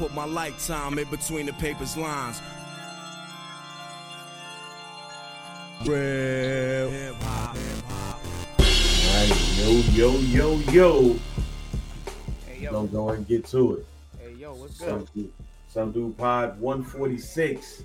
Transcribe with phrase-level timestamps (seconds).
[0.00, 2.40] I put my lifetime in between the paper's lines.
[5.84, 6.88] Real.
[9.12, 11.16] Right, yo, yo, yo, yo.
[12.46, 13.86] Hey yo, Don't go and get to it.
[14.22, 15.08] hey yo, what's Some good?
[15.14, 15.32] dude,
[15.68, 17.82] some dude pod 146.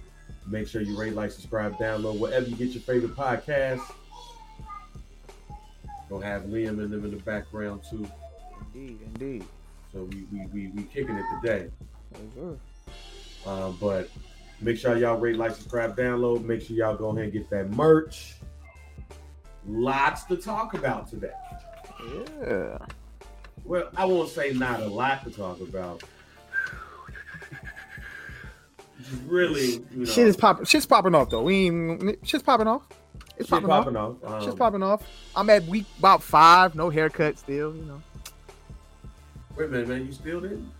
[0.48, 3.82] Make sure you rate, like, subscribe, download wherever you get your favorite podcast.
[6.10, 8.08] Gonna have Liam and them in the background too.
[8.74, 9.44] Indeed, indeed.
[9.92, 11.70] So we we we, we kicking it today.
[13.46, 14.10] Um, but
[14.62, 16.44] make sure y'all rate, like, subscribe, download.
[16.44, 18.36] Make sure y'all go ahead and get that merch.
[19.68, 21.32] Lots to talk about today.
[22.42, 22.78] Yeah.
[23.64, 26.04] Well, I won't say not a lot to talk about.
[29.28, 30.66] Really, you know, Shit is popping.
[30.66, 31.44] Shit's popping off though.
[31.44, 32.84] We ain't, shit's popping off.
[33.38, 34.24] It's popping, popping off.
[34.24, 34.34] off.
[34.34, 35.04] Um, Shit's popping off.
[35.36, 36.74] I'm at week about five.
[36.74, 37.76] No haircut still.
[37.76, 38.02] You know.
[39.58, 40.06] Wait a minute, man.
[40.06, 40.72] You still didn't?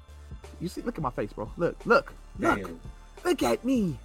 [0.60, 0.82] You see?
[0.82, 1.52] Look at my face, bro.
[1.58, 2.80] Look, look, look, Damn.
[3.24, 3.98] look at me.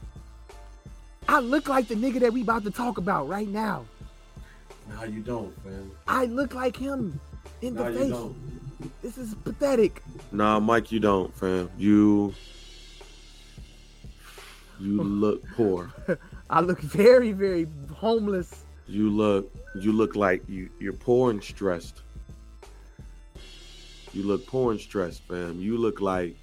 [1.29, 3.85] I look like the nigga that we about to talk about right now.
[4.89, 5.91] No, you don't, man.
[6.09, 7.21] I look like him
[7.63, 8.11] in No, the you face.
[8.11, 8.37] don't.
[9.03, 10.03] This is pathetic.
[10.33, 11.71] Nah, Mike, you don't, fam.
[11.79, 12.35] You,
[14.81, 15.93] you look poor.
[16.51, 18.65] I look very, very homeless.
[18.89, 22.03] You look, you look like you, you're poor and stressed.
[24.13, 25.61] You look poor and stressed, fam.
[25.61, 26.37] You look like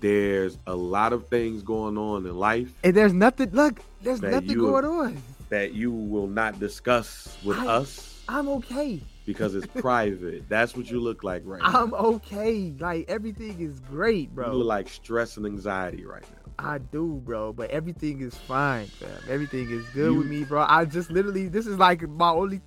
[0.00, 3.50] there's a lot of things going on in life And there's nothing.
[3.50, 5.22] Look, there's nothing you- going on.
[5.48, 9.02] that you will not discuss with I- us I'm okay.
[9.26, 10.48] because it's private.
[10.48, 11.82] That's what you look like right now.
[11.84, 12.74] I'm okay.
[12.78, 14.50] Like everything is great, bro.
[14.52, 16.52] You look like stress and anxiety right now.
[16.58, 19.10] I do, bro, but everything is fine, fam.
[19.28, 20.64] Everything is good You- with me, bro.
[20.68, 22.60] I just literally, this is like my only,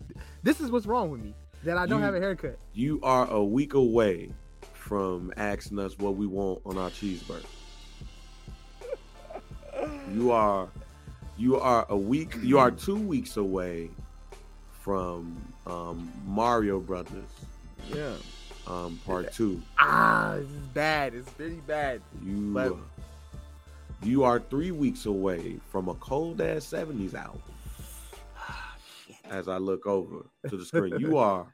[0.44, 2.58] this is what's wrong with me that I don't You- have a haircut.
[2.74, 4.32] You are a week away
[4.74, 7.46] from asking us what we want on our cheeseburger.
[10.14, 10.70] You are
[11.38, 13.90] you are a week you are two weeks away
[14.82, 17.30] from um, Mario Brothers
[17.94, 18.16] Yeah.
[18.66, 19.62] um, part two.
[19.78, 21.14] Ah, this is bad.
[21.14, 22.02] It's really bad.
[22.24, 22.76] You But-
[24.04, 27.42] you are three weeks away from a cold ass 70s album.
[29.30, 31.54] As I look over to the screen, you are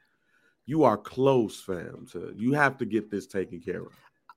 [0.66, 2.06] you are close, fam.
[2.12, 3.92] To you have to get this taken care of.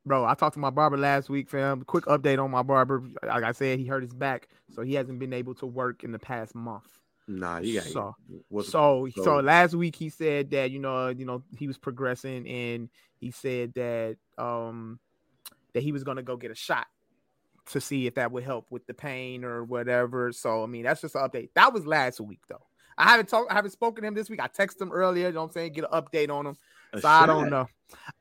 [0.05, 1.83] Bro, I talked to my barber last week, fam.
[1.83, 3.03] Quick update on my barber.
[3.25, 6.11] Like I said, he hurt his back, so he hasn't been able to work in
[6.11, 6.87] the past month.
[7.27, 8.15] Nah, you got So-
[8.61, 12.47] so, so so- last week he said that you know you know he was progressing
[12.47, 14.99] and he said that um
[15.73, 16.87] that he was gonna go get a shot
[17.71, 20.31] to see if that would help with the pain or whatever.
[20.31, 21.49] So I mean that's just an update.
[21.55, 22.65] That was last week though.
[22.97, 24.41] I haven't talked I haven't spoken to him this week.
[24.41, 26.57] I texted him earlier, you know what I'm saying, get an update on him.
[26.93, 27.67] a So I don't know.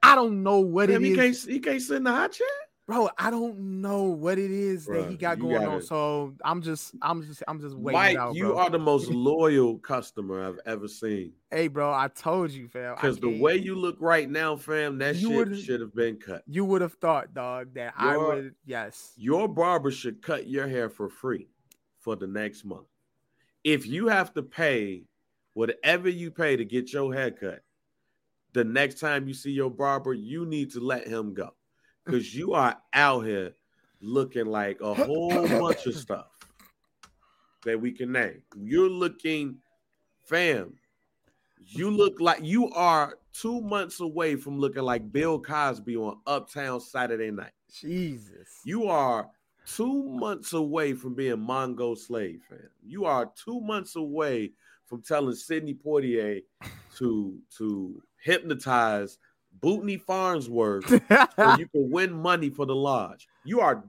[0.02, 1.44] I don't know what Damn, it he is.
[1.44, 2.46] can't he can't sit in the hot chair.
[2.86, 5.64] Bro, I don't know what it is that he got going on.
[5.64, 8.78] gotta- So I'm just I'm just I'm just waiting Mike, it out, you are the
[8.78, 11.32] most loyal customer I've ever seen.
[11.50, 12.94] Hey bro, I told you, fam.
[12.94, 16.44] Because the way you look right now, fam, that You shit should have been cut.
[16.46, 18.54] You would have thought, dog, that I would.
[18.64, 19.14] Yes.
[19.16, 21.48] Your barber should cut your hair for free
[21.98, 22.86] for the next month.
[23.66, 25.02] If you have to pay
[25.54, 27.64] whatever you pay to get your hair cut,
[28.52, 31.50] the next time you see your barber, you need to let him go.
[32.04, 33.56] Because you are out here
[34.00, 36.28] looking like a whole bunch of stuff
[37.64, 38.40] that we can name.
[38.56, 39.56] You're looking,
[40.22, 40.74] fam,
[41.58, 46.80] you look like you are two months away from looking like Bill Cosby on Uptown
[46.80, 47.50] Saturday night.
[47.68, 48.60] Jesus.
[48.64, 49.28] You are
[49.66, 52.70] two months away from being Mongo slave, fam.
[52.86, 54.52] You are two months away
[54.86, 56.42] from telling Sidney Poitier
[56.96, 59.18] to to hypnotize
[59.60, 63.26] Bootney Farnsworth so you can win money for the lodge.
[63.44, 63.84] You are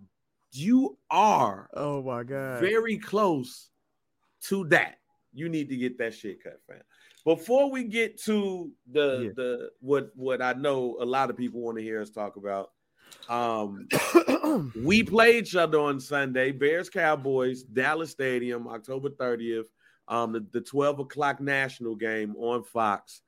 [0.54, 2.62] you are oh my god.
[2.62, 3.70] very close
[4.44, 4.98] to that.
[5.34, 6.82] You need to get that shit cut, fam.
[7.26, 9.30] Before we get to the Yeah.
[9.36, 12.72] the what what I know a lot of people want to hear us talk about.
[13.30, 13.88] Um
[14.84, 16.52] we play each other on Sunday.
[16.52, 19.66] Bears Cowboys, Dallas Stadium, October 30th.
[20.08, 23.22] Um, the, the 12 o'clock national game on Fox.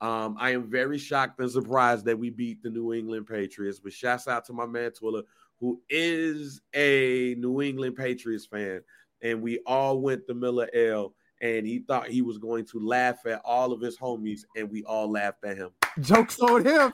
[0.00, 3.78] Um, I am very shocked and surprised that we beat the New England Patriots.
[3.78, 5.22] But shouts out to my man Twiller,
[5.60, 8.82] who is a New England Patriots fan,
[9.22, 11.14] and we all went the Miller L.
[11.40, 14.82] And he thought he was going to laugh at all of his homies, and we
[14.84, 15.70] all laughed at him.
[16.00, 16.92] Jokes on him.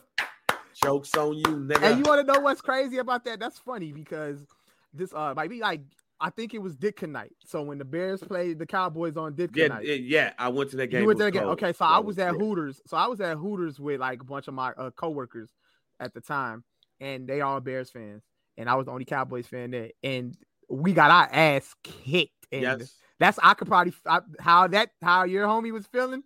[0.82, 1.82] Jokes on you, nigga.
[1.82, 3.40] And you want to know what's crazy about that?
[3.40, 4.46] That's funny because
[4.92, 5.82] this uh might be like
[6.20, 7.32] I think it was Ditka night.
[7.46, 10.76] So when the Bears played the Cowboys on Ditka yeah, night, yeah, I went to
[10.76, 11.00] that game.
[11.00, 11.42] you went was again.
[11.42, 11.52] cold.
[11.54, 12.34] Okay, so I was at.
[12.34, 12.82] Hooters.
[12.86, 15.50] So I was at Hooters with like a bunch of my uh, coworkers
[15.98, 16.62] at the time,
[17.00, 18.22] and they all Bears fans,
[18.58, 20.36] and I was the only Cowboys fan there, and
[20.68, 22.46] we got our ass kicked.
[22.52, 22.96] And Yes.
[23.18, 26.22] that's I could probably I, how that how your homie was feeling.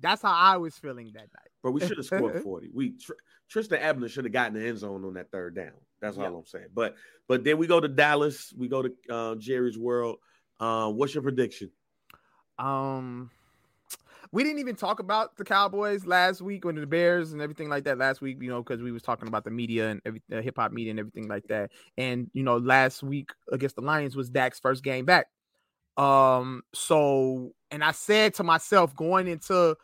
[0.00, 1.50] That's how I was feeling that night.
[1.62, 2.70] But we should have scored 40.
[2.72, 2.94] We
[3.48, 5.72] Trestan Ebner should have gotten the end zone on that third down.
[6.00, 6.28] That's Yeah.
[6.28, 6.68] all I'm saying.
[6.74, 6.96] But
[7.28, 8.52] but then we go to Dallas.
[8.56, 10.18] We go to uh, Jerry's World.
[10.60, 11.70] Uh, what's your prediction?
[12.58, 13.30] Um,
[14.32, 17.84] we didn't even talk about the Cowboys last week when the Bears and everything like
[17.84, 20.40] that last week, you know, because we was talking about the media and every uh,
[20.40, 21.70] hip hop media and everything like that.
[21.96, 25.26] And you know, last week against the Lions was Dak's first game back.
[25.96, 29.76] Um, so and I said to myself going into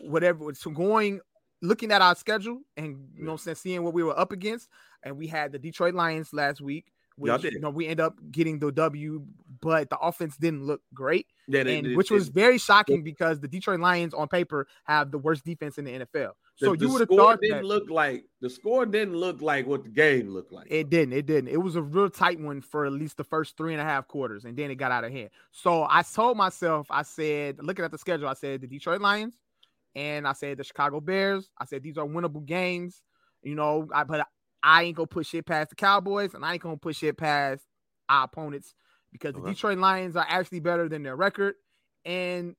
[0.00, 1.20] whatever, so going
[1.62, 4.68] looking at our schedule and you know, I'm saying seeing what we were up against,
[5.02, 6.92] and we had the Detroit Lions last week.
[7.16, 7.54] Which, did.
[7.54, 9.26] you know, we end up getting the W,
[9.60, 13.02] but the offense didn't look great Yeah, they- and they- which they- was very shocking
[13.02, 16.36] because the Detroit Lions on paper have the worst defense in the NFL.
[16.54, 19.66] So the you would have thought didn't that look like the score didn't look like
[19.66, 20.68] what the game looked like.
[20.70, 21.12] it didn't.
[21.12, 21.48] It didn't.
[21.48, 24.06] It was a real tight one for at least the first three and a half
[24.06, 25.30] quarters, and then it got out of hand.
[25.50, 29.40] So I told myself, I said, looking at the schedule, I said the Detroit Lions,
[29.98, 31.50] and I said the Chicago Bears.
[31.58, 33.02] I said these are winnable games,
[33.42, 33.88] you know.
[33.92, 34.26] I, but
[34.62, 37.64] I ain't gonna push it past the Cowboys, and I ain't gonna push it past
[38.08, 38.74] our opponents
[39.10, 41.56] because the Detroit Lions are actually better than their record,
[42.04, 42.54] and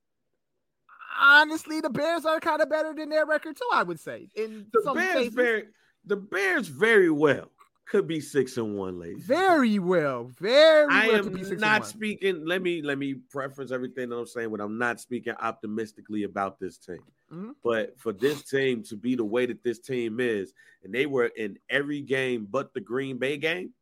[1.18, 3.68] honestly, the Bears are kind of better than their record too.
[3.72, 5.64] I would say in the Bears very
[6.04, 7.50] the Bears very well
[7.90, 9.24] could be six and one, ladies.
[9.24, 12.46] Very well, very I well am to be six not speaking.
[12.46, 16.60] Let me let me preference everything that I'm saying, but I'm not speaking optimistically about
[16.60, 17.02] this team.
[17.32, 17.54] Mhm.
[17.64, 20.54] But for this team to be the way that this team is,
[20.84, 23.74] and they were in every game but the Green Bay game.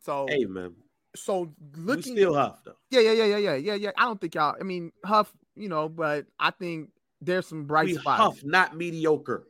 [0.00, 0.74] So, Hey man,
[1.14, 2.76] so we looking, still huff though.
[2.90, 3.90] yeah, yeah, yeah, yeah, yeah, yeah, yeah.
[3.96, 4.56] I don't think y'all.
[4.58, 6.90] I mean, Huff, you know, but I think
[7.20, 8.20] there's some bright We spots.
[8.22, 9.46] huff, not mediocre.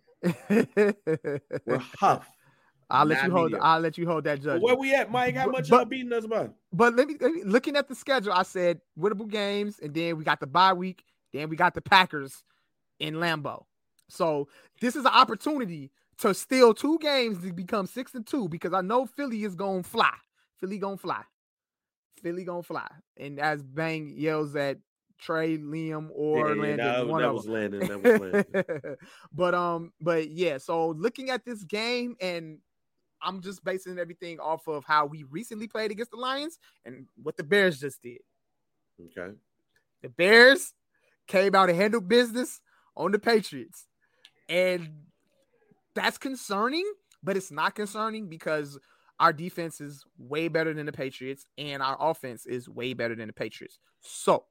[1.66, 2.28] We're huff.
[2.90, 3.44] I'll let not you hold.
[3.52, 3.64] mediocre.
[3.66, 4.62] I'll let you hold that But judgment.
[4.62, 5.34] where we at, Mike?
[5.36, 6.50] How much but- y'all beating us by?
[6.72, 8.32] But let me, let me looking at the schedule.
[8.32, 11.04] I said winnable games, and then we got the bye week.
[11.32, 12.44] Then we got the Packers
[13.00, 13.64] in Lambeau.
[14.08, 14.48] So
[14.80, 18.82] this is an opportunity to steal two games to become six and two because I
[18.82, 20.12] know Philly is gonna fly.
[20.60, 21.22] Philly gonna fly.
[22.22, 22.86] Philly gonna fly.
[23.16, 24.78] And as Bang yells at
[25.20, 27.54] Trey, Liam, or Yeah, Landon, one that of was them.
[27.54, 27.80] landing.
[27.80, 28.96] That was landing.
[29.32, 32.58] but um, but yeah, so looking at this game and
[33.22, 37.36] I'm just basing everything off of how we recently played against the Lions and what
[37.36, 38.18] the Bears just did.
[39.16, 39.34] okay.
[40.02, 40.74] The Bears
[41.26, 42.60] came out and handled business
[42.96, 43.86] on the Patriots.
[44.48, 44.90] And
[45.94, 46.84] that's concerning,
[47.22, 48.78] but it's not concerning because
[49.18, 53.28] our defense is way better than the Patriots and our offense is way better than
[53.28, 53.78] the Patriots.
[54.00, 54.44] So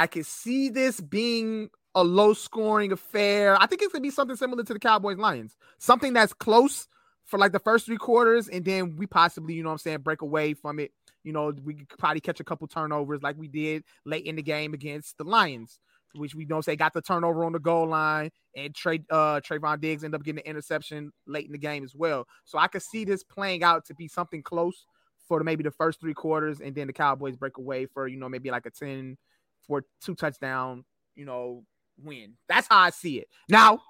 [0.00, 3.60] I can see this being a low scoring affair.
[3.60, 6.88] I think it's to be something similar to the Cowboys Lions, something that's close
[7.26, 9.98] for like the first three quarters, and then we possibly, you know what I'm saying,
[9.98, 10.92] break away from it.
[11.22, 14.42] You know, we could probably catch a couple turnovers like we did late in the
[14.42, 15.80] game against the Lions,
[16.14, 19.82] which we don't say got the turnover on the goal line, and Trey uh Trevon
[19.82, 22.26] Diggs ended up getting an interception late in the game as well.
[22.46, 24.86] So I could see this playing out to be something close
[25.28, 28.16] for the, maybe the first three quarters, and then the Cowboys break away for you
[28.16, 29.18] know maybe like a 10
[29.66, 31.64] for two touchdown, you know,
[32.02, 32.34] win.
[32.48, 33.28] That's how I see it.
[33.48, 33.80] Now,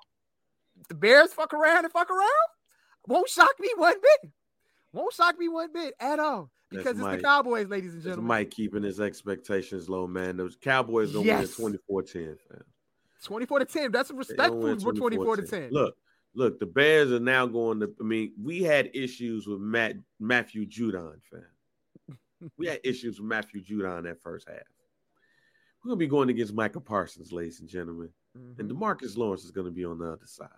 [0.89, 2.49] the Bears fuck around and fuck around,
[3.07, 4.31] won't shock me one bit.
[4.93, 6.50] Won't shock me one bit at all.
[6.71, 7.19] That's Because it's Mike.
[7.19, 8.27] the Cowboys, ladies and gentlemen.
[8.27, 10.37] Mike keeping his expectations low, man.
[10.37, 11.59] Those Cowboys don't Yes.
[11.59, 12.65] win 24-10, fam.
[13.23, 13.93] 24 to 10.
[13.93, 15.71] That's gonna respectful win for 24 to 10.
[15.71, 15.97] Look,
[16.35, 17.93] look, the Bears are now going to.
[18.00, 22.19] I mean, we had issues with Matt Matthew Judon, fam.
[22.57, 24.62] We had issues with Matthew Judon that first half.
[25.83, 28.71] We're gonna be going against Micah Parsons, ladies and gentlemen, and Mhm.
[28.71, 30.49] Demarcus Lawrence is gonna be on the other side.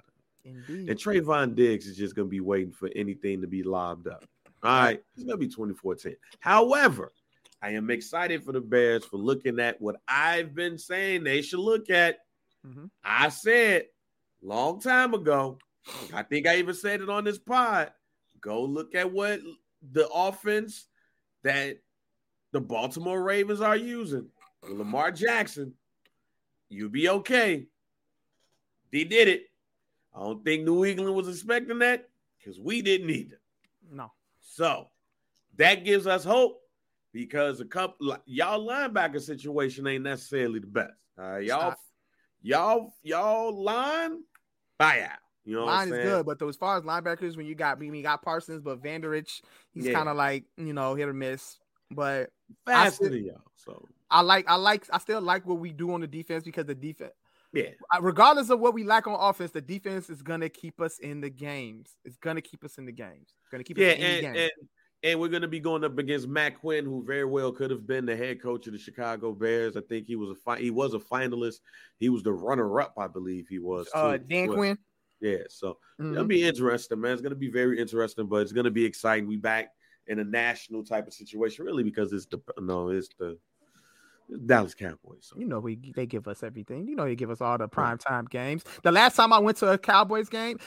[0.45, 0.91] Indeed.
[0.91, 4.25] And Trevon Diggs is just gonna be waiting for anything to be lobbed up.
[4.65, 6.17] All right, it's gonna be 24-10.
[6.41, 7.13] However,
[7.61, 11.61] I am excited for the Bears for looking at what I've been saying they should
[11.61, 12.27] look at.
[12.67, 12.91] Mhm.
[13.05, 13.89] I said
[14.41, 15.59] long time ago.
[16.13, 17.93] I think I even said it on this pod.
[18.41, 19.41] Go look at what
[19.93, 20.89] the offense
[21.43, 21.81] that
[22.51, 24.31] the Baltimore Ravens are using.
[24.69, 25.75] Lamar Jackson.
[26.69, 27.67] you'll be okay.
[28.93, 29.47] They did it.
[30.15, 33.41] I don't think New England was expecting that because we didn't either.
[33.91, 34.13] No.
[34.41, 34.89] So
[35.57, 36.61] that gives us hope
[37.13, 40.93] because a couple y'all linebacker situation ain't necessarily the best.
[41.19, 41.75] Y'all,
[42.43, 44.23] y'all, y'all line
[44.79, 45.19] buy out.
[45.45, 47.93] You know, Line is good, but though, as far as linebackers, when you got when
[47.95, 49.43] you got Parsons, but Vander Esch,
[49.73, 49.93] he's Yeah.
[49.93, 51.59] kind of like you know hit or miss.
[51.91, 52.31] But
[53.11, 53.43] than y'all.
[53.57, 56.67] So I like I like I still like what we do on the defense because
[56.67, 57.15] the defense,
[57.53, 61.21] yeah, regardless of what we lack on offense, the defense is gonna keep us in
[61.21, 61.97] the games.
[62.05, 63.35] It's gonna keep us in the games.
[63.41, 64.37] It's gonna keep yeah, us in the and, game.
[64.37, 64.51] and
[65.05, 68.07] and we're gonna be going up against Matt Quinn, who very well could have been
[68.07, 69.77] the head coach of the Chicago Bears.
[69.77, 71.61] I think he was a fi- he was a finalist.
[71.99, 73.89] He was the runner up, I believe he was.
[73.95, 74.19] uh.
[74.19, 74.79] Dan Well, Quinn.
[75.21, 76.13] Yeah, so Mhm.
[76.13, 77.13] It'll be interesting, man.
[77.13, 79.27] It's gonna be very interesting, but it's gonna be exciting.
[79.29, 79.71] We back
[80.09, 83.39] in a national type of situation, really, because it's the no, it's the
[84.47, 85.33] Dallas Cowboys.
[85.37, 86.87] You know, we they give us everything.
[86.87, 88.65] You know, they give us all the prime time games.
[88.83, 90.59] The last time I went to a Cowboys game,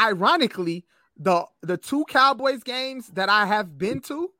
[0.00, 0.84] ironically,
[1.16, 4.30] the the two Cowboys games that I have been to,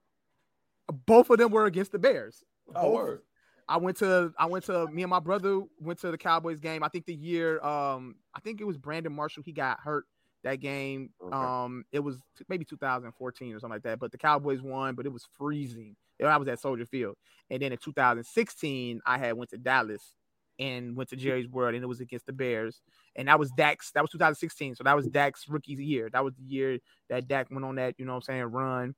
[1.06, 2.44] both of them were against the Bears.
[2.74, 3.22] oh, word.
[3.68, 6.82] I went to I went to me and my brother went to the Cowboys game.
[6.82, 9.44] I think the year um I think it was Brandon Marshall.
[9.44, 10.06] He got hurt
[10.44, 11.10] that game.
[11.22, 11.36] Okay.
[11.36, 12.18] Um it was
[12.48, 13.98] maybe 2014 or something like that.
[13.98, 15.96] But the Cowboys won, but it was freezing.
[16.22, 17.16] I was at Soldier Field.
[17.48, 20.16] And then in 2016, I had went to Dallas
[20.58, 22.82] and went to Jerry's World and it was against the Bears.
[23.16, 24.74] And that was Dak's that was 2016.
[24.74, 26.10] So that was Dak's rookie year.
[26.12, 26.78] That was the year
[27.08, 28.94] that Dak went on that, you know what I'm saying, run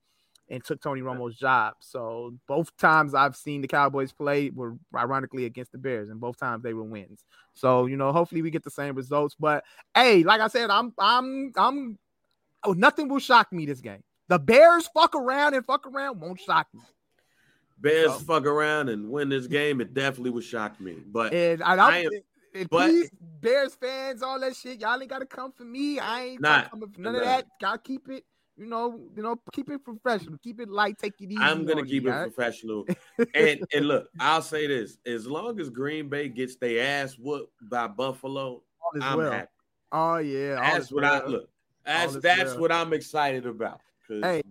[0.53, 1.75] and took Tony Romo's job.
[1.81, 6.37] So both times I've seen the Cowboys play were ironically against the Bears, and both
[6.37, 7.25] times they were wins.
[7.55, 9.35] So you know, hopefully we get the same results.
[9.35, 11.99] But hey, like I said, I'm I'm I'm
[12.63, 14.05] oh nothing will shock me this game.
[14.29, 16.83] The Bears fuck around and fuck around won't shock me.
[17.81, 19.81] Bears So- fuck around and win this game.
[19.81, 22.11] It definitely would shock me, but And I, I am
[22.55, 25.99] and but- please, Bears fans, all that shit, y'all ain't gotta come for me.
[25.99, 27.47] I ain't Nah, coming for none of that.
[27.61, 28.25] Gotta keep it,
[28.63, 31.37] you know, you know, keep it professional, keep it light, take it easy.
[31.43, 32.23] I'm gonna keep it right?
[32.33, 32.87] professional.
[33.35, 37.53] and and look, I'll say this: as long as Green Bay gets their ass whooped
[37.69, 38.63] by Buffalo,
[39.01, 39.33] I'm well.
[39.33, 39.49] happy.
[39.91, 41.49] Oh yeah, That's what I look.
[41.85, 42.61] That's that's well.
[42.61, 43.81] what I'm excited about.
[44.07, 44.43] Cause Hey.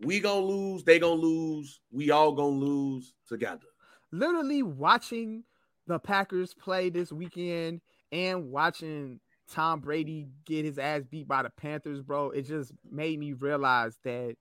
[0.00, 3.66] we gonna lose, they gonna lose, we all gonna lose together.
[4.12, 5.44] literally watching
[5.86, 7.80] the Packers play this weekend
[8.12, 9.20] and watching
[9.52, 13.96] Tom Brady get his ass beat by the Panthers, bro, it just made me realize
[14.02, 14.36] that,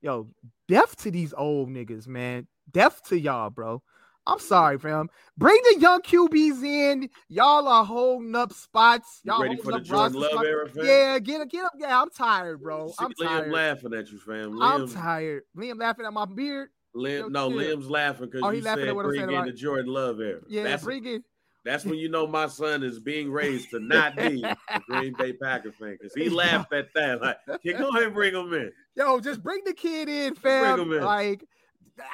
[0.00, 0.28] yo,
[0.68, 2.46] death to these old niggas, man.
[2.70, 3.82] Death to y'all, bro.
[4.28, 5.08] I'm sorry, fam.
[5.36, 7.08] Bring the young QBs in.
[7.28, 9.20] Y'all are holding up spots.
[9.24, 10.84] Y'all ready for the up Jordan Love era, fam?
[10.84, 11.72] Yeah, get get up.
[11.78, 12.88] Yeah, I'm tired, bro.
[12.88, 13.52] See I'm Liam tired.
[13.52, 14.60] laughing at you, fam.
[14.60, 15.42] I'm Liam, tired.
[15.56, 16.70] Liam laughing at my beard.
[16.96, 17.50] Liam, no.
[17.50, 20.20] Liam's laughing because Oh, you laughing said at what bring in about- the Jordan Love
[20.20, 20.40] era.
[20.48, 21.22] Yeah, that's bring it.
[21.66, 25.32] That's when you know my son is being raised to not be a Green Bay
[25.32, 27.20] Packer fan because he laughed at that.
[27.20, 28.72] Like, yeah, go ahead and bring him in.
[28.94, 30.80] Yo, just bring the kid in, Bring fam.
[30.80, 31.02] him in.
[31.02, 31.44] Like,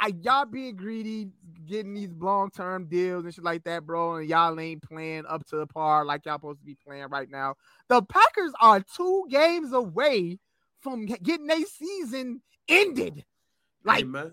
[0.00, 1.28] I, y'all being greedy,
[1.66, 4.16] getting these long term deals and shit like that, bro.
[4.16, 7.30] And y'all ain't playing up to the par like y'all supposed to be playing right
[7.30, 7.56] now.
[7.88, 10.38] The Packers are two games away
[10.80, 13.24] from getting a season ended,
[13.84, 14.32] like hey, man.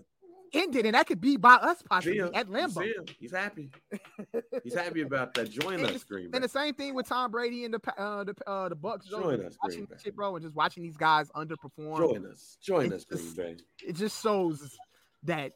[0.52, 3.08] Ended, and that could be by us possibly at Lambeau.
[3.18, 3.70] He's happy.
[4.64, 5.50] He's happy about that.
[5.50, 6.36] Join And us, Green Bay.
[6.36, 9.08] And the same thing with Tom Brady and the uh, the uh, the Bucs.
[9.08, 11.98] Join just us, watching Green shit, bro, and just watching these guys underperform.
[11.98, 12.56] Join us.
[12.62, 13.56] Join us, Green Bay.
[13.86, 14.76] It just shows
[15.24, 15.52] that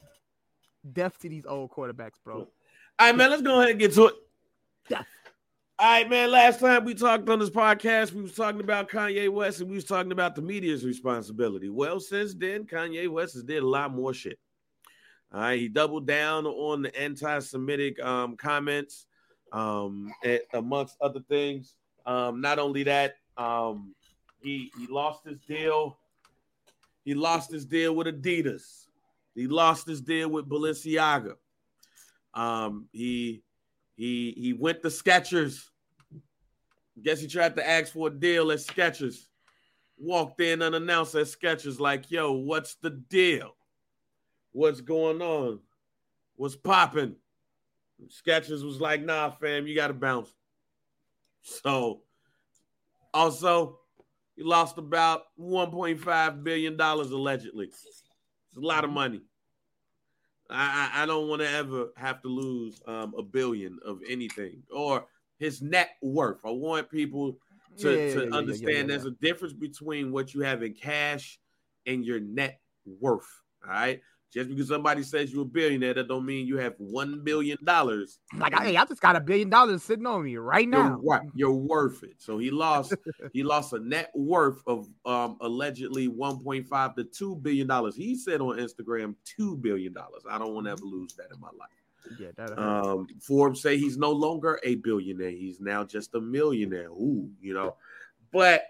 [0.92, 2.36] death to these old quarterbacks, bro.
[2.36, 2.48] All
[3.00, 3.30] right, man.
[3.30, 4.14] Let's go ahead and get to it.
[4.88, 5.02] Yeah.
[5.78, 6.30] All right, man.
[6.30, 9.74] Last time we talked on this podcast, we was talking about Kanye West and we
[9.74, 11.68] was talking about the media's responsibility.
[11.68, 14.38] Well, since then, Kanye West has did a lot more shit.
[15.34, 19.06] All right, he doubled down on the anti-Semitic um, comments,
[19.50, 20.12] um,
[20.52, 21.74] amongst other things.
[22.06, 23.96] Um, not only that, um,
[24.40, 25.98] he he lost his deal.
[27.04, 28.86] He lost his deal with Adidas.
[29.34, 31.34] He lost his deal with Balenciaga.
[32.32, 33.42] Um, he
[33.96, 35.64] he he went to Skechers.
[37.02, 39.26] Guess he tried to ask for a deal at Skechers.
[39.98, 43.56] Walked in unannounced at Skechers, like, yo, what's the deal?
[44.54, 45.60] What's going on?
[46.36, 47.16] What's popping?
[48.06, 50.34] Skechers was like, nah, fam, you gotta bounce.
[51.42, 52.04] So
[53.12, 53.80] also
[54.36, 57.66] he lost about 1.5 billion dollars allegedly.
[58.48, 59.22] It's a lot of money.
[60.50, 64.64] I, I, I don't want to ever have to lose um, a billion of anything
[64.70, 65.06] or
[65.38, 66.44] his net worth.
[66.44, 67.38] I want people
[67.78, 71.40] to, Yeah, to yeah, understand yeah, there's a difference between what you have in cash
[71.86, 73.42] and your net worth.
[73.64, 74.02] All right.
[74.34, 78.18] Just because somebody says you're a billionaire, that don't mean you have one billion dollars.
[78.36, 81.20] Like, hey, I just got a billion dollars sitting on me right You're now.
[81.36, 82.16] You're worth it.
[82.18, 82.94] So he lost.
[83.32, 87.94] he lost a net worth of um allegedly 1.5 to 2 billion dollars.
[87.94, 90.24] He said on Instagram 2 billion dollars.
[90.28, 92.18] I don't want to ever lose that in my life.
[92.18, 95.30] Yeah, that Um, Forbes say he's no longer a billionaire.
[95.30, 96.88] He's now just a millionaire.
[96.88, 97.76] Ooh, you know,
[98.32, 98.64] but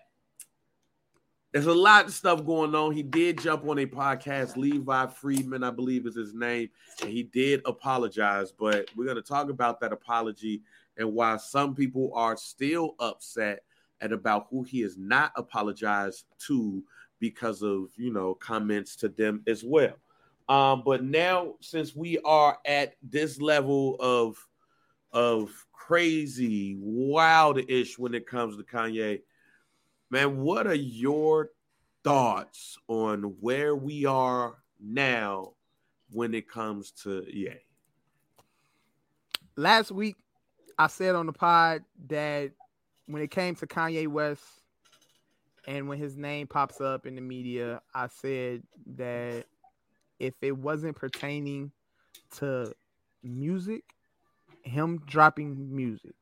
[1.54, 2.90] there's a lot of stuff going on.
[2.90, 4.56] He did jump on a podcast.
[4.56, 6.68] Levi Friedman, I believe, is his name,
[7.00, 8.50] and he did apologize.
[8.50, 10.62] But we're going to talk about that apology
[10.96, 13.62] and why some people are still upset
[14.00, 16.82] and about who he has not apologized to
[17.20, 19.94] because of you know comments to them as well.
[20.49, 24.37] Um, but now, since we are at this level of
[25.12, 29.20] of crazy, wild-ish when it comes to Kanye,
[30.11, 31.50] man, what are your
[32.02, 35.52] thoughts on where we are now
[36.11, 37.54] when it comes to yeah?
[39.56, 40.16] last week
[40.78, 42.52] I said on the pod that
[43.06, 44.42] when it came to Kanye West
[45.66, 48.62] and when his name pops up in the media, I said
[48.96, 49.44] that
[50.18, 51.70] if it wasn't pertaining
[52.37, 52.75] to
[53.23, 53.84] music,
[54.62, 56.14] him dropping music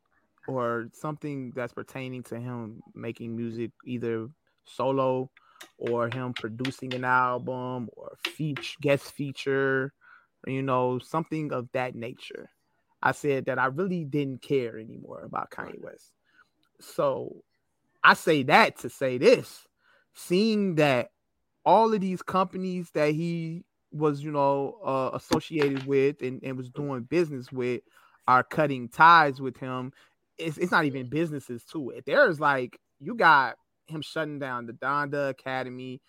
[0.48, 4.28] or something that's pertaining to him making music either
[4.64, 5.30] solo
[5.78, 9.92] or him producing an album or feature guest feature
[10.46, 12.48] you know something of that nature
[13.02, 16.12] I said that I really didn't care anymore about Kanye West.
[16.80, 17.42] So
[18.04, 19.66] I say that to say this,
[20.14, 21.10] seeing that
[21.64, 26.70] all of these companies that he was, you know, uh, associated with and, and was
[26.70, 27.82] doing business with
[28.28, 29.92] are cutting ties with him.
[30.42, 32.04] It's, it's not even businesses to it.
[32.06, 33.56] There's like you got
[33.86, 36.00] him shutting down the Donda Academy.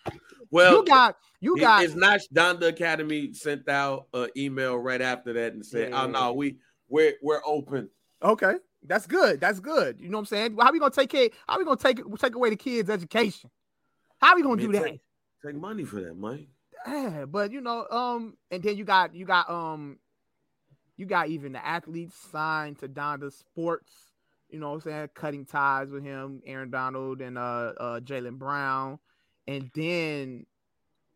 [0.50, 5.32] Well, you got you got it's not Donda Academy sent out an email right after
[5.32, 6.02] that and said, Yeah.
[6.02, 7.90] "Oh no, we we're we're open."
[8.22, 8.54] Okay,
[8.86, 9.40] that's good.
[9.40, 10.00] That's good.
[10.00, 10.56] You know what I'm saying?
[10.58, 11.28] How we gonna take care?
[11.48, 13.50] How we gonna take take away the kids' education?
[14.20, 14.84] How are we gonna I mean, do that?
[14.84, 15.00] take,
[15.44, 16.48] take money for that, Mike.
[16.86, 19.98] Yeah, but you know, um, and then you got you got um,
[20.96, 23.92] you got even the athletes signed to Donda Sports.
[24.54, 25.08] You know what I'm saying?
[25.16, 29.00] Cutting ties with him, Aaron Donald and uh, uh Jaylen Brown,
[29.48, 30.46] and then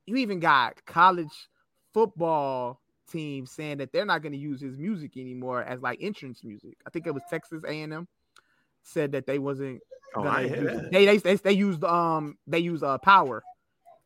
[0.06, 1.48] you even got college
[1.94, 6.42] football teams saying that they're not going to use his music anymore as like entrance
[6.42, 6.78] music.
[6.84, 8.08] I think it was Texas A&M
[8.82, 9.82] said that they wasn't
[10.16, 13.44] Oh, gonna I ain't hear they, they they they used um they used uh power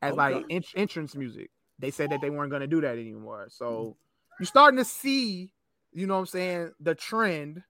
[0.03, 0.63] as like Okay.
[0.77, 1.51] entrance music.
[1.79, 3.47] They said that they weren't gonna do that anymore.
[3.49, 3.97] So
[4.39, 5.55] you're starting to see,
[5.91, 7.63] you know what I'm saying, the trend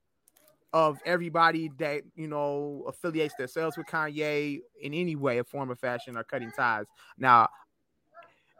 [0.73, 5.79] of everybody that you know affiliates themselves with Kanye in any way, a form of
[5.79, 6.85] fashion, or cutting ties.
[7.17, 7.47] Now,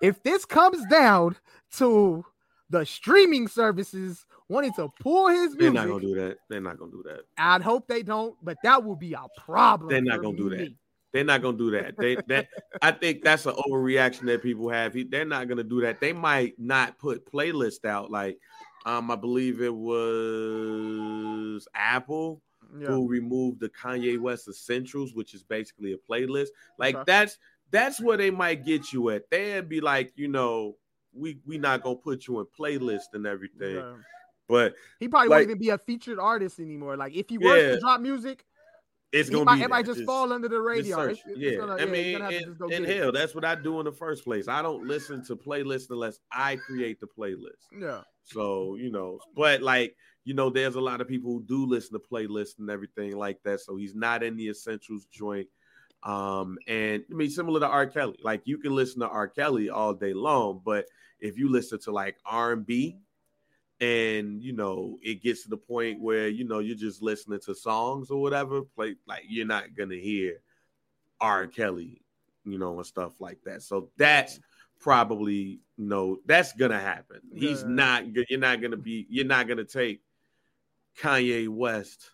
[0.02, 1.36] if this comes down
[1.78, 2.24] to
[2.70, 6.38] the streaming services wanting to pull his music, They're not gonna do that.
[6.50, 7.22] They're not gonna do that.
[7.38, 9.90] I'd hope they don't, but that will be a problem.
[9.90, 10.74] They're not gonna do that.
[11.14, 11.96] They're not gonna do that.
[11.98, 12.48] They that
[12.82, 14.96] I think that's an overreaction that people have.
[15.10, 16.00] They're not gonna do that.
[16.00, 18.38] They might not put playlist out like
[18.86, 22.42] um I believe it was Apple
[22.78, 22.88] Yeah.
[22.88, 26.50] who removed the Kanye West Essentials, which is basically a playlist.
[26.78, 27.04] Like Okay.
[27.08, 27.38] that's
[27.72, 29.30] that's where they might get you at.
[29.32, 30.78] They'd be like, you know,
[31.14, 33.76] we we not gonna put you in playlist and everything.
[33.76, 33.96] Yeah.
[34.48, 36.98] But He probably Like- won't even be a featured artist anymore.
[36.98, 37.72] Like if he were Yeah.
[37.76, 38.46] to drop music,
[39.14, 39.94] it's gonna might, be it might that.
[39.96, 40.96] just fall under the Just radio.
[40.98, 41.12] search.
[41.20, 42.98] It's- it's yeah, gonna- I yeah, mean, and, just go and get it.
[42.98, 44.48] hell, that's what I do in the first place.
[44.48, 47.68] I don't listen to playlists unless I create the playlist.
[47.80, 48.02] Yeah.
[48.24, 49.96] So you know, but like
[50.26, 53.40] you know, there's a lot of people who do listen to playlists and everything like
[53.44, 53.60] that.
[53.60, 55.48] So he's not in the essentials joint.
[56.04, 57.86] Um, and I mean, similar to R.
[57.88, 59.28] Kelly, like you can listen to R.
[59.28, 60.86] Kelly all day long, but
[61.20, 62.98] if you listen to like R and B,
[63.84, 67.54] and you know it gets to the point where you know you're just listening to
[67.56, 70.40] songs or whatever, play like you're not gonna hear
[71.20, 71.48] R.
[71.48, 72.02] Kelly,
[72.46, 73.62] you know, and stuff like that.
[73.62, 74.40] So that's
[74.80, 77.20] probably no, that's gonna happen.
[77.34, 77.70] He's Yeah.
[77.70, 78.14] not.
[78.14, 79.06] go- You're not gonna be.
[79.10, 80.02] You're not gonna take
[81.00, 82.12] Kanye West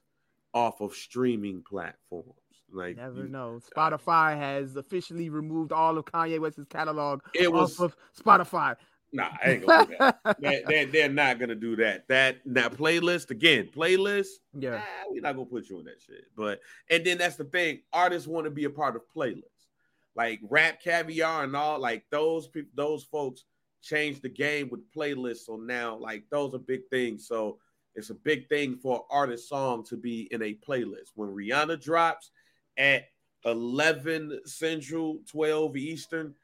[0.54, 2.34] off of streaming platforms.
[2.72, 3.60] Like Never you- know.
[3.76, 8.76] Spotify has officially removed all of Kanye West's catalog It was off of Spotify.
[9.12, 9.30] Nah.
[9.43, 10.19] I ain't gonna do that.
[10.39, 12.08] they, they, they're not gonna do that.
[12.08, 13.69] That that playlist again.
[13.76, 14.28] Playlist.
[14.58, 14.82] yeah.
[14.84, 16.26] ah, we're not gonna put you in that shit.
[16.36, 17.82] But and then that's the thing.
[17.91, 19.67] Artists want to be a part of playlists,
[20.15, 21.80] like RapCaviar and all.
[21.80, 23.45] Like those people, those folks
[23.82, 25.45] changed the game with playlists.
[25.45, 27.28] So now, like those are big things.
[27.28, 27.58] So
[27.95, 31.12] it's a big thing for an artist song to be in a playlist.
[31.15, 32.32] When Rihanna drops
[32.78, 33.06] at
[33.45, 36.36] 11 Central, 12 Eastern,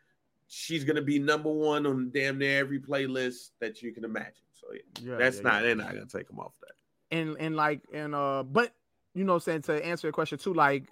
[0.47, 4.43] she's gonna be number one on damn near every playlist that you can imagine.
[4.53, 5.61] So yeah, Yeah, that's yeah, not yeah.
[5.61, 7.15] they're not gonna take them off that.
[7.17, 8.73] and and like and uh but
[9.13, 10.87] you know saying to answer your question too like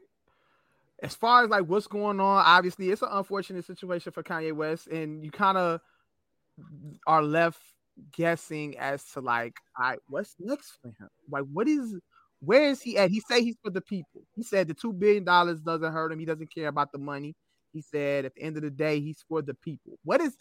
[1.01, 4.87] as far as like what's going on obviously it's an unfortunate situation for Kanye West
[4.87, 5.81] and you kind of
[7.07, 7.59] are left
[8.11, 11.99] guessing as to like all right what's next for him like what is
[12.39, 15.23] where is he at he said he's for the people he said the two billion
[15.23, 17.35] dollars doesn't hurt him he doesn't care about the money
[17.73, 20.37] he said at the end of the day he's for the people what is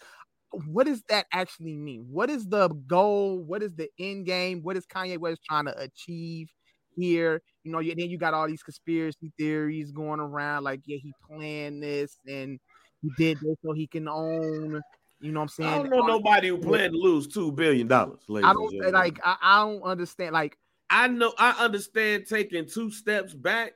[0.67, 2.07] what does that actually mean?
[2.11, 3.39] What is the goal?
[3.39, 4.63] What is the end game?
[4.63, 6.49] What is Kanye West trying to achieve
[6.95, 7.43] here?
[7.65, 11.13] You know, you, then you got all these conspiracy theories going around, like yeah, he
[11.27, 12.59] planned this and
[13.01, 14.83] he did this so he can own.
[15.21, 15.71] You know what I'm saying?
[15.71, 18.19] I don't know nobody who planned to lose two billion dollars.
[18.29, 19.21] I don't like.
[19.25, 20.33] I, I don't understand.
[20.33, 20.59] Like,
[20.91, 23.75] I know I understand taking two steps back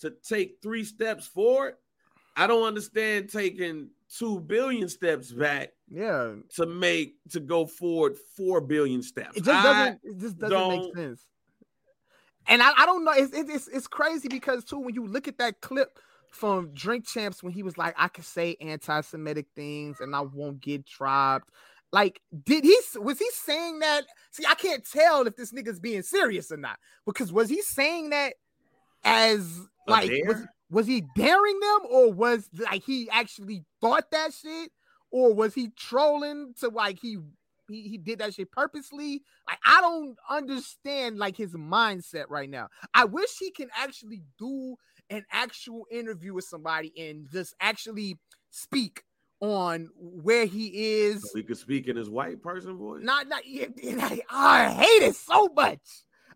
[0.00, 1.76] to take three steps forward.
[2.36, 8.60] I don't understand taking two billion steps back yeah, to make to go forward four
[8.60, 9.36] billion steps.
[9.36, 10.00] it just doesn't.
[10.02, 11.26] It just doesn't make sense.
[12.46, 13.12] And I, I don't know.
[13.12, 15.98] It's, it's it's crazy because too when you look at that clip
[16.30, 20.60] from Drink Champs when he was like, I can say anti-Semitic things and I won't
[20.60, 21.50] get dropped.
[21.92, 24.02] Like, did he was he saying that?
[24.32, 28.10] See, I can't tell if this nigga's being serious or not because was he saying
[28.10, 28.34] that
[29.04, 30.42] as like was?
[30.70, 34.70] Was he daring them or was like he actually thought that shit
[35.10, 37.18] or was he trolling to like he
[37.68, 42.68] he, he did that shit purposely like i don't understand like his mindset right now
[42.92, 44.76] i wish he can actually do
[45.10, 48.18] an actual interview with somebody and just actually
[48.50, 49.02] speak
[49.40, 53.02] on where he is He could speak in his white person voice.
[53.02, 55.80] not not yeah, and I, I hate it so much.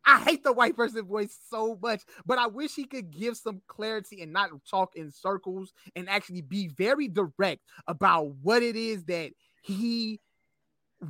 [0.04, 3.60] I hate the white person voice so much, but I wish he could give some
[3.66, 9.04] clarity and not talk in circles and actually be very direct about what it is
[9.04, 9.32] that
[9.62, 10.20] he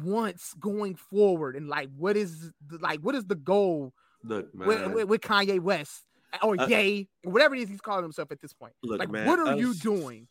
[0.03, 4.93] wants going forward and like what is the, like what is the goal Look, man.
[4.93, 6.03] with, with, Kanye West
[6.43, 8.75] or Uh, Ye, whatever it is he's calling himself at this point.
[8.83, 10.29] Look, like man, what are you doing?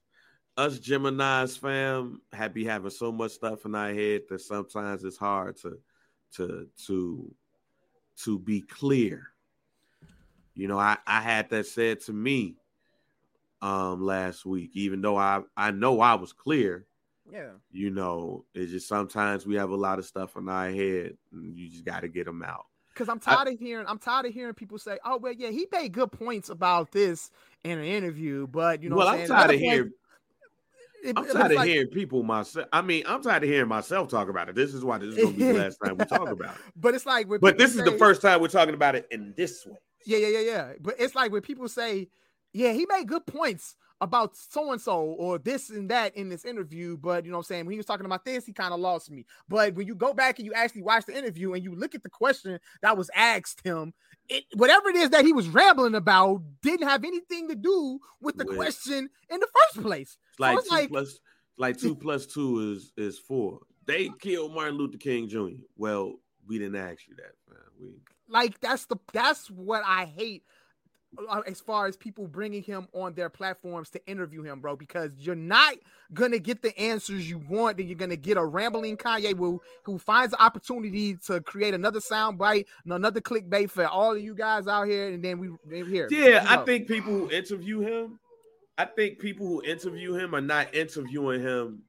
[0.58, 5.18] us Gemini's fam have be having so much stuff in our head that sometimes it's
[5.18, 5.78] hard to
[6.36, 7.32] to to
[8.24, 9.28] to be clear.
[10.56, 12.56] You know, I I had that said to me
[13.62, 16.86] um last week, even though I I know I was clear.
[17.32, 17.52] Yeah.
[17.72, 21.56] You know, it's just sometimes we have a lot of stuff in our head, and
[21.58, 22.66] you just got to get them out.
[22.94, 25.50] Because I'm I- tired of hearing, I'm tired of hearing people say, "Oh, well, yeah,
[25.50, 27.30] he made good points about this
[27.64, 29.30] in an interview," but you know, well, what I'm saying?
[29.30, 29.92] tired of hearing.
[31.08, 32.68] It- I'm tired of like- hearing people myself.
[32.74, 34.56] I mean, I'm tired of hearing myself talk about it.
[34.56, 36.62] This is why this is gonna be the last time we talk about it.
[36.76, 39.66] But it's like, But this is the first time we're talking about it in this
[39.66, 39.78] way.
[40.06, 40.74] Yeah, yeah, yeah, yeah.
[40.80, 42.08] But it's like when people say,
[42.54, 46.46] "Yeah, he made good points about so and so or this and that in this
[46.46, 47.66] interview," but you know what I'm saying?
[47.66, 49.26] When he was talking about this, he kind of lost me.
[49.48, 52.04] But when you go back and you actually watch the interview and you look at
[52.04, 53.94] the question that was asked him,
[54.30, 58.38] it whatever it is that he was rambling about didn't have anything to do with
[58.38, 60.18] the With- question in the first place.
[60.40, 61.20] Like so two like, plus
[61.58, 63.60] like two plus two is is four.
[63.86, 65.64] They killed Martin Luther King Jr.
[65.78, 67.64] Well, we didn't ask you that, man.
[67.80, 67.96] We
[68.30, 70.44] like that's the that's what I hate
[71.30, 75.12] Uh, as far as people bringing him on their platforms to interview him, bro, because
[75.18, 75.76] you're not
[76.14, 77.78] gonna get the answers you want.
[77.78, 82.00] Then you're gonna get a rambling Kanye who who finds the opportunity to create another
[82.00, 85.50] sound bite, and another clickbait for all of you guys out here, and then we
[85.70, 86.08] here.
[86.12, 88.20] Yeah, you I think people who interview him,
[88.78, 91.84] I think people who interview him are not interviewing him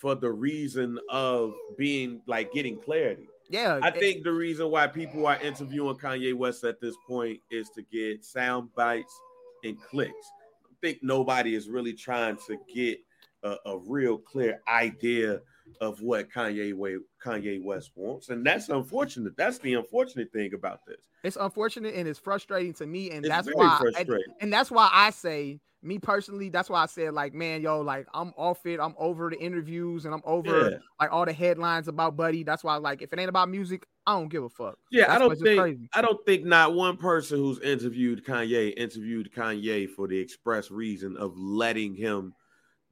[0.00, 3.28] for the reason of being like getting clarity.
[3.50, 7.40] Yeah, I it- think the reason why people are interviewing Kanye West at this point
[7.50, 9.18] is to get sound bites
[9.64, 10.32] and clicks.
[10.64, 13.00] I think nobody is really trying to get
[13.42, 15.40] a, a real clear idea
[15.80, 19.36] of what Kanye Wa- Kanye West wants, and that's unfortunate.
[19.36, 20.96] That's the unfortunate thing about this.
[21.22, 24.34] it's unfortunate and it's frustrating to me, and It's that's why and- frustrating.
[24.40, 28.06] and that's why I say, me personally, that's why I said, like, man, yo, like,
[28.12, 28.78] I'm off it.
[28.80, 30.76] I'm over the interviews and I'm over Yeah.
[31.00, 32.42] like all the headlines about Buddy.
[32.42, 34.76] That's why, like, if it ain't about music, I don't give a fuck.
[34.90, 35.88] Yeah, I don't think.
[35.94, 41.16] I don't think not one person who's interviewed Kanye interviewed Kanye for the express reason
[41.16, 42.34] of letting him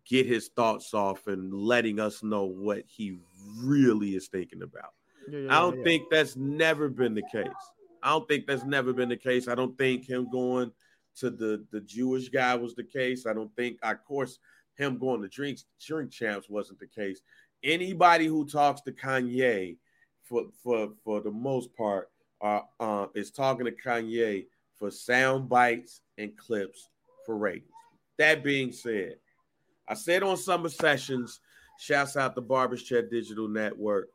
[0.09, 3.19] get his thoughts off and letting us know what he
[3.59, 4.95] really is thinking about.
[5.31, 5.85] Yeah, yeah, I don't yeah.
[5.85, 7.49] think that's never been the case.
[8.03, 9.49] I don't think that's never been the case.
[9.49, 10.73] I don't think him going
[11.17, 13.27] to the the Jewish guy was the case.
[13.27, 14.39] I don't think, of course,
[14.77, 17.21] him going to drinks drink champs wasn't the case.
[17.63, 19.77] Anybody who talks to Kanye,
[20.23, 22.09] for for for the most part,
[22.41, 24.47] uh, uh, is talking to Kanye
[24.79, 26.89] for sound bites and clips
[27.27, 27.73] for ratings.
[28.17, 29.17] That being said,
[29.89, 31.41] I said on summer sessions
[31.79, 34.09] Shouts out the Barbers Chat Digital Network.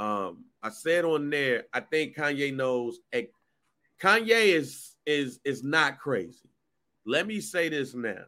[0.00, 2.98] Um, I said on there, I think Kanye knows.
[4.02, 6.50] Kanye is is is not crazy.
[7.06, 8.24] Let me say this now.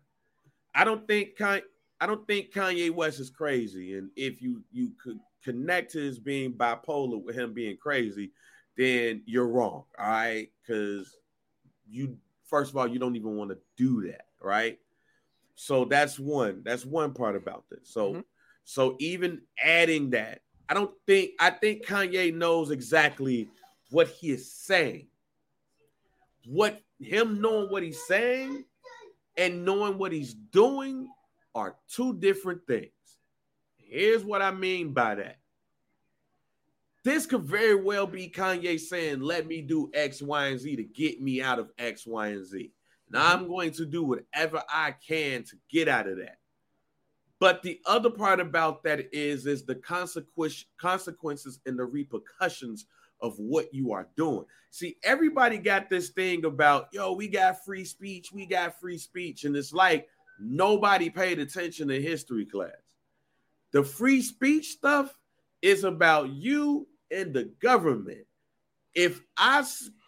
[0.73, 1.63] I don't think Kanye,
[2.01, 3.95] I don't think Kanye West is crazy.
[3.95, 8.31] And if you you could connect to his being bipolar with him being crazy,
[8.77, 9.83] then you're wrong.
[9.99, 11.17] All right, because
[11.89, 14.79] you first of all you don't even want to do that, right?
[15.57, 16.63] So that's one.
[16.65, 17.89] That's one part about this.
[17.91, 18.25] So Mhm.
[18.65, 23.49] so even adding that, I don't think I think Kanye knows exactly
[23.91, 25.09] what he is saying.
[26.45, 28.65] What him knowing what he's saying
[29.37, 31.09] and knowing what he's doing
[31.55, 32.93] are two different things.
[33.77, 35.39] Here's what I mean by that.
[37.03, 40.83] This could very well be Kanye saying, Let me do X, Y, and Z to
[40.83, 42.73] get me out of X, Y, and Z.
[43.09, 46.39] And I'm going to do whatever I can to get out of that.
[47.39, 52.87] But the other part about that is, is the consequence, consequences and the repercussions
[53.21, 54.45] of what you are doing.
[54.71, 59.45] See, everybody got this thing about, yo, we got free speech, we got free speech.
[59.45, 60.09] And it's like
[60.41, 62.73] nobody paid attention to history class.
[63.73, 65.15] The free speech stuff
[65.63, 68.27] is about you and the government.
[68.95, 69.65] If I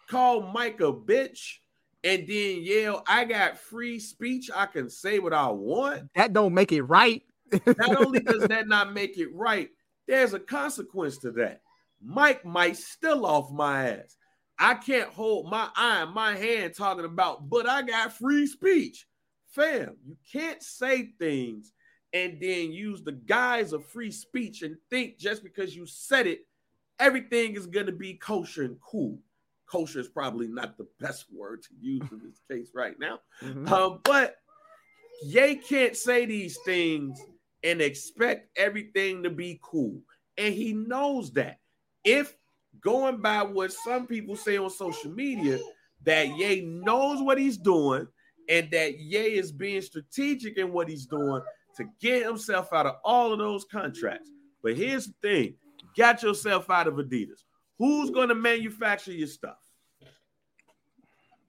[0.09, 1.57] call Mike a bitch
[2.03, 6.09] and then yell, I got free speech, I can say what I want.
[6.15, 7.23] That don't make it right.
[7.65, 9.69] Not only does that not make it right,
[10.07, 11.61] there's a consequence to that.
[12.01, 14.15] Mike might still off my ass.
[14.57, 19.05] I can't hold my eye in my hand talking about, but I got free speech.
[19.51, 21.71] Fam, you can't say things
[22.13, 26.39] and then use the guise of free speech and think just because you said it,
[26.99, 29.19] everything is going to be kosher and cool.
[29.69, 33.19] Kosher is probably not the best word to use in this case right now.
[33.41, 33.69] Mhm.
[33.69, 34.37] Um, but
[35.23, 37.19] Ye can't say these things
[37.63, 40.01] and expect everything to be cool.
[40.37, 41.59] And he knows that.
[42.05, 42.35] If
[42.79, 45.59] going by what some people say on social media,
[46.03, 48.07] that Ye knows what he's doing
[48.47, 51.41] and that Ye is being strategic in what he's doing
[51.75, 54.29] to get himself out of all of those contracts.
[54.63, 55.55] But here's the thing
[55.97, 57.43] got yourself out of Adidas.
[57.79, 59.57] Who's going to manufacture your stuff?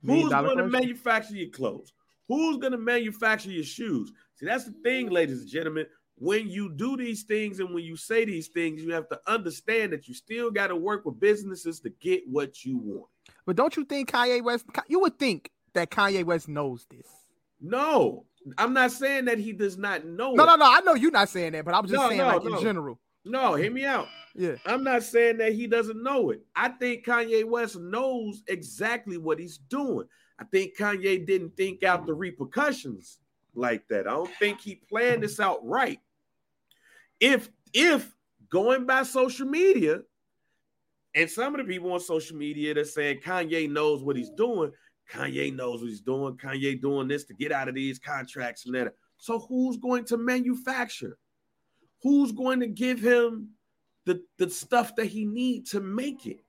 [0.07, 1.93] Who's going to manufacture your clothes?
[2.29, 4.13] Who's going to manufacture your shoes?
[4.37, 5.87] See, that's the thing, ladies and gentlemen.
[6.15, 9.93] When you do these things and when you say these things, you have to understand
[9.93, 13.09] that you still got to work with businesses to get what you want.
[13.47, 14.67] But don't you think Kanye West?
[14.87, 17.07] You would think that Kanye West knows this.
[17.61, 18.25] No,
[18.59, 20.33] I'm not saying that he does not know.
[20.35, 20.47] No, it.
[20.47, 20.67] no, no.
[20.67, 22.57] I know you're not saying that, but I'm just No, saying no, like no.
[22.57, 23.01] in general.
[23.25, 24.09] No, hear me out.
[24.35, 24.57] Yeah.
[24.65, 26.43] I'm not saying that he doesn't know it.
[26.55, 30.07] I think Kanye West knows exactly what he's doing.
[30.39, 33.19] I think Kanye didn't think out the repercussions
[33.55, 34.07] like that.
[34.07, 36.01] I don't think he planned this out right.
[37.19, 38.11] If if
[38.49, 40.01] going by social media,
[41.15, 44.73] and some of the people on social media that saying Kanye knows what he's doing,
[45.13, 48.75] Kanye knows what he's doing, Kanye doing this to get out of these contracts and
[48.75, 48.95] that.
[49.17, 51.19] So who's going to manufacture?
[52.03, 53.51] Who's going to give him
[54.07, 56.45] the, the stuff that he needs to make it?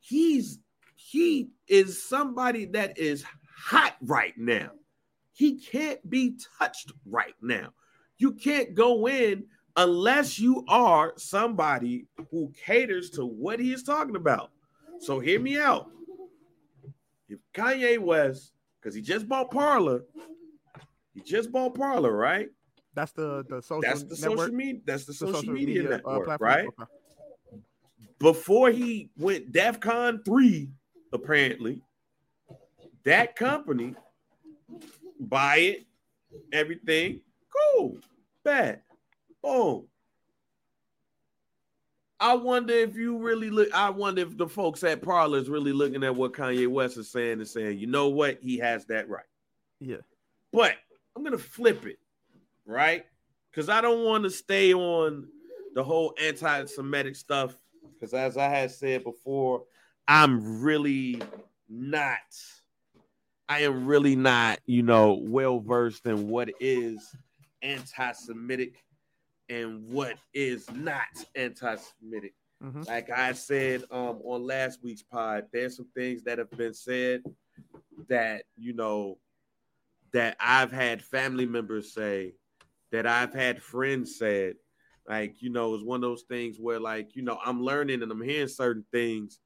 [0.00, 0.58] He's
[0.96, 3.24] he is somebody that is
[3.56, 4.70] hot right now.
[5.32, 7.68] He can't be touched right now.
[8.18, 9.44] You can't go in
[9.76, 14.50] unless you are somebody who caters to what he is talking about.
[14.98, 15.90] So hear me out.
[17.28, 20.04] If Kanye West, because he just bought Parler,
[21.12, 22.48] he just bought Parler, right?
[22.96, 23.82] That's the the social.
[23.82, 24.80] That's the network, social media.
[24.86, 26.50] That's the, the social, media, uh, network, platform?
[26.50, 26.66] right?
[26.66, 27.62] Okay.
[28.18, 30.70] Before he went DEFCON three,
[31.12, 31.82] apparently,
[33.04, 33.94] that company
[35.20, 35.86] buy it,
[36.54, 37.20] everything,
[37.76, 37.98] cool,
[38.42, 38.80] bad,
[39.42, 39.86] boom.
[42.18, 43.68] I wonder if you really look.
[43.74, 47.10] I wonder if the folks at Parler is really looking at what Kanye West is
[47.10, 49.26] saying and saying, you know what, he has that right.
[49.80, 49.98] Yeah.
[50.50, 50.76] But
[51.14, 51.98] I'm gonna flip it,
[52.66, 53.04] right?
[53.50, 55.28] Because I don't want to stay on
[55.74, 57.56] the whole anti-Semitic stuff.
[57.94, 59.64] Because as I had said before,
[60.06, 61.22] I'm really
[61.68, 62.18] not.
[63.48, 67.14] I am really not, you know, well versed in what is
[67.62, 68.82] anti-Semitic
[69.48, 72.34] and what is not anti-Semitic.
[72.62, 72.86] Mhm.
[72.86, 77.22] Like I said um, on last week's pod, there's some things that have been said
[78.08, 79.18] that you know
[80.12, 82.34] that I've had family members say,
[82.96, 84.54] that I've had friends said.
[85.06, 88.10] Like, you know, it's one of those things where, like, you know, I'm learning and
[88.10, 89.38] I'm hearing certain things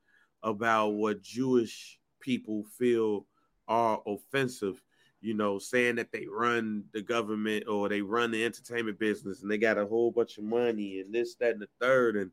[0.42, 3.26] about what Jewish people feel
[3.68, 4.80] are offensive.
[5.20, 9.50] you know, saying that they run the government or they run the entertainment business and
[9.50, 12.16] they got a whole bunch of money and this, that, and the third.
[12.16, 12.30] And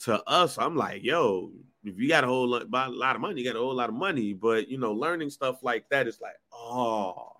[0.00, 1.52] to us, I'm like, yo,
[1.84, 3.90] if you got a whole lot, a lot of money, you got a whole lot
[3.90, 4.32] of money.
[4.32, 7.32] But you know, learning stuff like that is like, oh,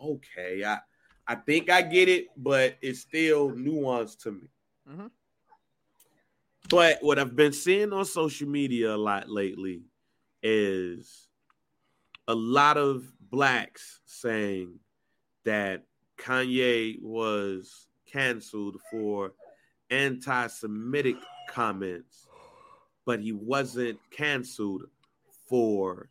[0.00, 0.78] okay, I
[1.26, 4.48] I think I get it, but it's still nuanced to me.
[4.88, 5.10] Mhm.
[6.68, 9.84] But what I've been seeing on social media a lot lately
[10.42, 11.28] is
[12.28, 14.80] a lot of blacks saying
[15.44, 19.34] that Kanye was canceled for
[19.90, 21.16] anti-Semitic
[21.48, 22.28] comments,
[23.04, 24.84] but he wasn't canceled
[25.48, 26.08] for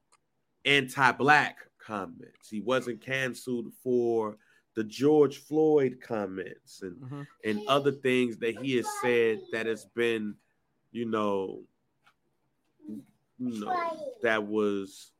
[0.65, 2.50] anti-black comments.
[2.50, 4.38] He wasn't canceled for
[4.75, 7.27] the George Floyd comments and Mhm.
[7.43, 10.36] and other things that he has said that has been,
[10.91, 11.63] you know,
[12.88, 15.12] you know that was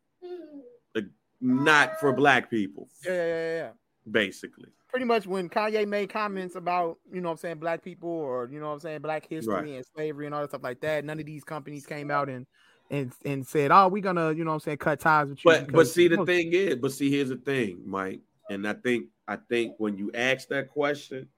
[0.96, 1.02] uh,
[1.40, 3.72] not for black people, Yeah, yeah, yeah, yeah.
[4.10, 4.70] basically.
[4.90, 8.50] Pretty much when Kanye made comments about, you know what I'm saying, black people or,
[8.52, 9.70] you know what I'm saying, black history Right.
[9.78, 12.46] and slavery and all that stuff like that, none of these companies came out and
[12.90, 15.52] and and said, oh, we're gonna, you know what I'm saying, cut ties with you.
[15.52, 18.20] But but see the thing is, but see here's the thing, Mike,
[18.52, 21.30] and I think I think when you ask that question,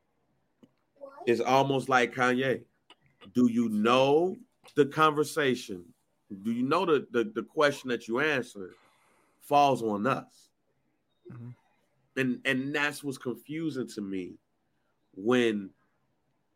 [1.28, 2.63] it's almost like Kanye.
[3.36, 4.36] Do you know
[4.76, 5.86] the conversation?
[6.41, 8.71] Do you know the the, the question that you answer
[9.41, 10.49] falls on us?
[11.32, 11.54] Mhm.
[12.17, 14.34] And and that's what's confusing to me
[15.15, 15.69] when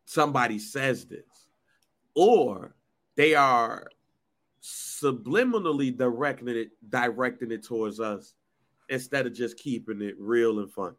[0.05, 1.47] somebody says this,
[2.15, 2.73] or
[3.15, 3.87] they are
[4.59, 8.33] subliminally directing it directing it towards us
[8.89, 10.97] instead of just keeping it real and funky.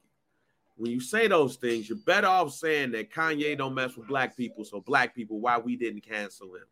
[0.77, 4.37] When you say those things, you're better off saying that Kanye don't mess with black
[4.37, 6.67] people, so black people why we didn't cancel him.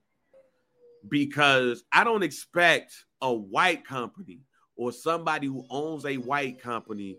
[1.08, 4.40] Because I don't expect a white company
[4.76, 7.18] or somebody who owns a white company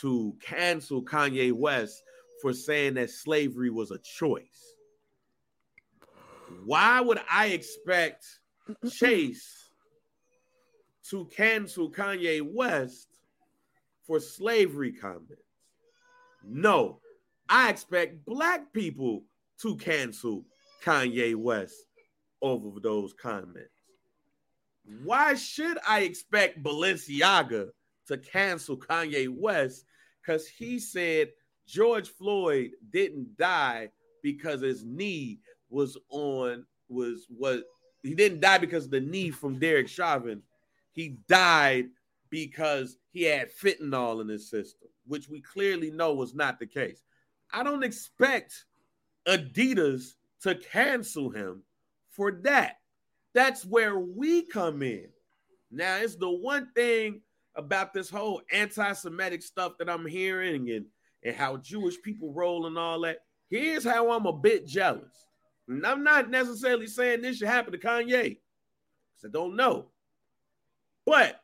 [0.00, 2.02] to cancel Kanye West
[2.40, 4.74] for saying that slavery was a choice.
[6.64, 8.24] Why would I expect
[8.90, 9.70] Chase
[11.10, 13.17] to cancel Kanye West
[14.08, 15.44] for slavery comments?
[16.42, 16.98] No,
[17.48, 19.22] I expect black people
[19.62, 20.44] to cancel
[20.84, 21.76] Kanye West
[22.42, 23.68] over those comments.
[25.04, 27.68] Why should I expect Balenciaga
[28.06, 29.84] to cancel Kanye West
[30.22, 31.28] because he said
[31.66, 33.90] George Floyd didn't die
[34.22, 37.60] because his knee was on was was
[38.02, 40.42] he didn't die because of the knee from Derek Chauvin.
[40.92, 41.88] He died
[42.30, 47.02] because he had fentanyl in his system, which we clearly know was not the case.
[47.52, 48.64] I don't expect
[49.26, 51.62] Adidas to cancel him
[52.10, 52.76] for that.
[53.34, 55.08] That's where we come in.
[55.70, 57.20] Now, it's the one thing
[57.54, 60.86] about this whole anti-Semitic stuff that I'm hearing and,
[61.22, 63.18] and how Jewish people roll and all that.
[63.48, 65.26] Here's how I'm a bit jealous.
[65.68, 68.38] And I'm not necessarily saying this should happen to Kanye.
[69.16, 69.86] Because I don't know.
[71.04, 71.40] But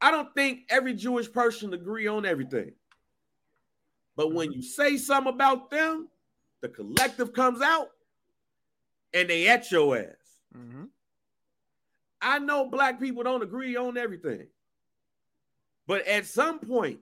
[0.00, 2.72] I don't think every Jewish person agree on everything.
[4.16, 6.08] But when you say something about them,
[6.60, 7.90] the collective comes out
[9.14, 10.40] and they at your ass.
[10.54, 10.90] Mhm.
[12.20, 14.48] I know black people don't agree on everything.
[15.86, 17.00] But at some point,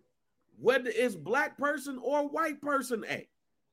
[0.59, 3.29] whether it's black person or white person, a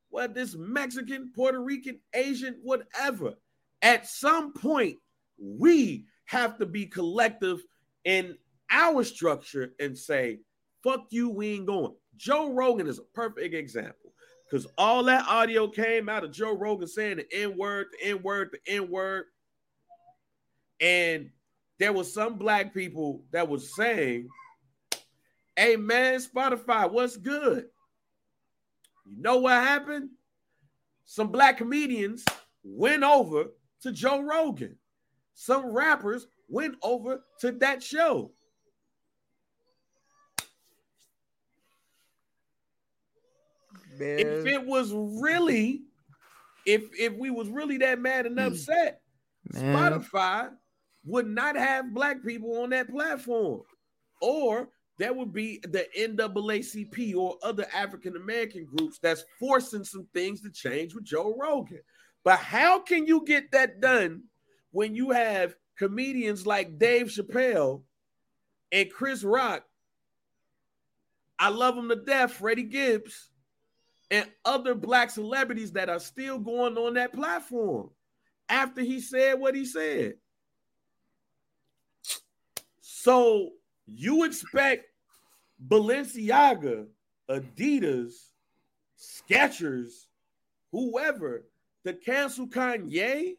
[0.10, 3.36] whether it's Mexican, Puerto Rican, Asian, whatever,
[3.82, 4.98] at some point,
[5.38, 7.66] we have to be collective
[8.06, 8.38] in
[8.70, 10.40] our structure and say,
[10.84, 11.94] fuck you, we ain't going.
[12.18, 14.14] Joe Rogan is a perfect example
[14.50, 18.22] because all that audio came out of Joe Rogan saying the N word, the N
[18.22, 19.26] word, the N word.
[20.80, 21.30] And
[21.80, 24.30] there was some black people that was saying,
[25.56, 27.66] Hey man, Spotify, what's good?
[29.06, 30.10] You know what happened?
[31.06, 32.24] Some black comedians
[32.64, 33.46] went over
[33.82, 34.78] to Joe Rogan.
[35.34, 38.32] Some rappers went over to that show.
[44.02, 45.84] If it was really,
[46.66, 48.48] if if we was really that mad and hmm.
[48.48, 49.02] upset,
[49.52, 49.76] Man.
[49.76, 50.50] Spotify
[51.06, 53.62] would not have black people on that platform.
[54.22, 60.42] Or there would be the NAACP or other African American groups that's forcing some things
[60.42, 61.82] to change with Joe Rogan.
[62.24, 64.24] But how can you get that done
[64.72, 67.84] when you have comedians like Dave Chappelle
[68.72, 69.64] and Chris Rock?
[71.38, 73.30] I love him to death, Freddie Gibbs,
[74.12, 77.90] and other black celebrities that are still going on that platform
[78.50, 80.14] after he said what he said.
[82.82, 83.52] So
[83.86, 84.86] you expect
[85.68, 86.88] Balenciaga,
[87.30, 88.14] Adidas,
[88.98, 90.06] Skechers,
[90.72, 91.46] whoever
[91.86, 93.36] to cancel Kanye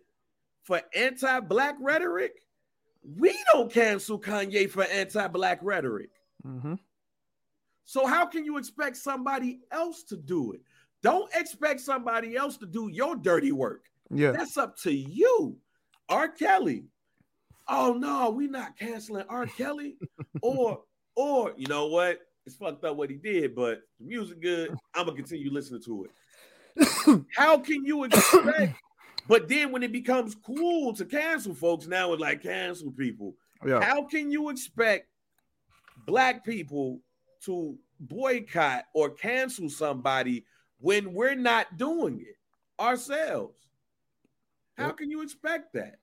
[0.63, 2.33] for anti-black rhetoric,
[3.17, 6.11] we don't cancel Kanye for anti-black rhetoric.
[6.45, 6.75] Mm-hmm.
[7.87, 10.61] So how can you expect somebody else to do it?
[11.03, 13.85] Don't expect somebody else to do your dirty work.
[14.11, 14.33] Yeah.
[14.33, 15.57] That's up to you.
[16.09, 16.29] R.
[16.29, 16.85] Kelly.
[17.69, 19.47] Oh no, we not canceling R.
[19.47, 19.97] Kelly.
[20.43, 20.83] or
[21.15, 22.21] or you know what?
[22.45, 24.71] It's fucked up what he did, but the music good.
[24.95, 27.25] I'm gonna continue listening to it.
[27.37, 28.75] How can you expect?
[29.29, 33.35] But then when it becomes cool to cancel folks, now it's like cancel people.
[33.67, 33.83] Yeah.
[33.83, 35.09] How can you expect
[36.07, 37.01] black people
[37.43, 40.45] to boycott or cancel somebody
[40.79, 42.37] when we're not doing it
[42.83, 43.59] ourselves?
[44.77, 45.97] How can you expect that?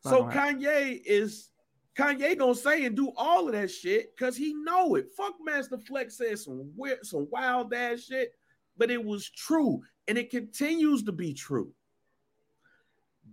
[0.00, 0.24] So.
[0.24, 1.50] Kanye is
[1.96, 5.08] Kanye gonna say and do all of that shit because he know it.
[5.16, 8.32] Funkmaster Flex said some weird, some wild ass shit,
[8.76, 11.72] but it was true and it continues to be true.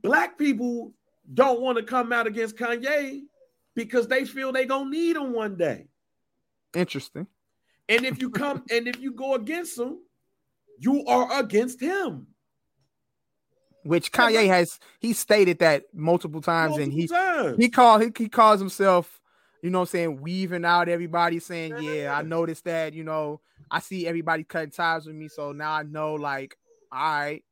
[0.02, 0.94] Black people
[1.34, 3.22] don't want to come out against Kanye
[3.76, 5.88] because they feel they gonna need him one day.
[6.74, 7.28] Interesting.
[7.90, 10.00] And if you come and if you go against him,
[10.80, 12.28] you are against him.
[13.84, 17.58] Which Kanye has he stated that multiple times, and he times.
[17.58, 19.20] he called he, he calls himself,
[19.62, 22.16] you know, I'm saying weaving out everybody, saying, "Yeah.
[22.18, 22.94] I noticed that.
[22.94, 26.58] You know, I see everybody cutting ties with me, so now I know, like,
[26.94, 27.44] all right,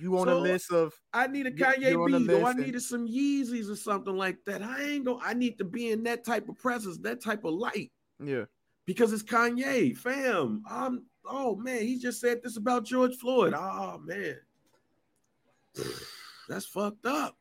[0.00, 2.52] you on a list of I need a Kanye you're on the beat, or I
[2.52, 4.62] needed some Yeezys or something like that.
[4.62, 5.20] I ain't gonna.
[5.22, 7.92] I need to be in that type of presence, that type of light,
[8.26, 8.44] yeah,
[8.86, 10.62] because it's Kanye, fam.
[10.70, 13.54] Um, oh man, he just said this about George Floyd.
[13.56, 14.36] Oh man,
[16.48, 17.36] that's fucked up.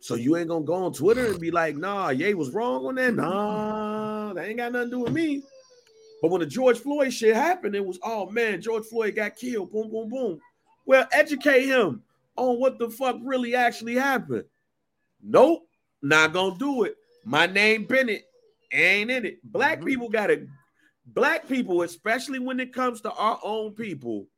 [0.00, 2.96] So you ain't gonna go on Twitter and be like, "Nah, Ye was wrong on
[2.96, 5.42] that." Nah, that ain't got nothing to do with me.
[6.20, 9.70] But when the George Floyd shit happened, it was, "Oh man, George Floyd got killed."
[9.70, 10.40] Boom, boom, boom.
[10.86, 12.02] Well, educate him
[12.36, 14.44] on what the fuck really actually happened.
[15.22, 15.68] Nope,
[16.02, 16.96] not gonna do it.
[17.24, 18.24] My name Bennett
[18.72, 19.40] ain't in it.
[19.44, 19.86] Black Mhm.
[19.86, 20.46] people gotta,
[21.06, 24.28] black people, especially when it comes to our own people,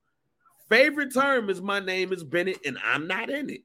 [0.69, 3.63] favorite term is my name is Bennett and I'm not in it.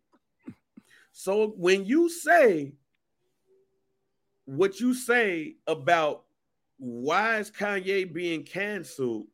[1.11, 2.73] So when you say
[4.45, 6.25] what you say about
[6.77, 9.27] why is Kanye being canceled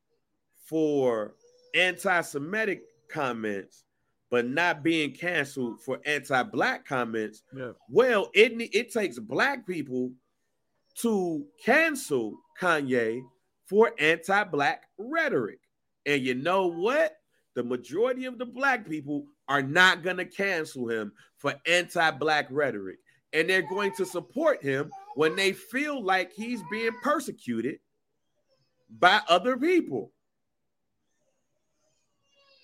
[0.57, 1.35] for
[1.73, 3.83] anti-Semitic comments,
[4.29, 10.11] but not being canceled for anti-black comments, yeah, well, it it takes black people
[11.01, 13.21] to cancel Kanye
[13.65, 15.59] for anti-black rhetoric.
[16.05, 17.17] And you know what?
[17.55, 22.97] The majority of the black people are not going to cancel him for anti-black rhetoric.
[23.33, 27.79] And they're going to support him when they feel like he's being persecuted
[28.89, 30.11] by other people.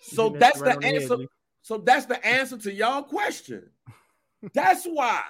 [0.01, 1.17] So that's right the the head, answer.
[1.61, 3.69] So that's the answer to y'all question.
[4.55, 5.21] That's why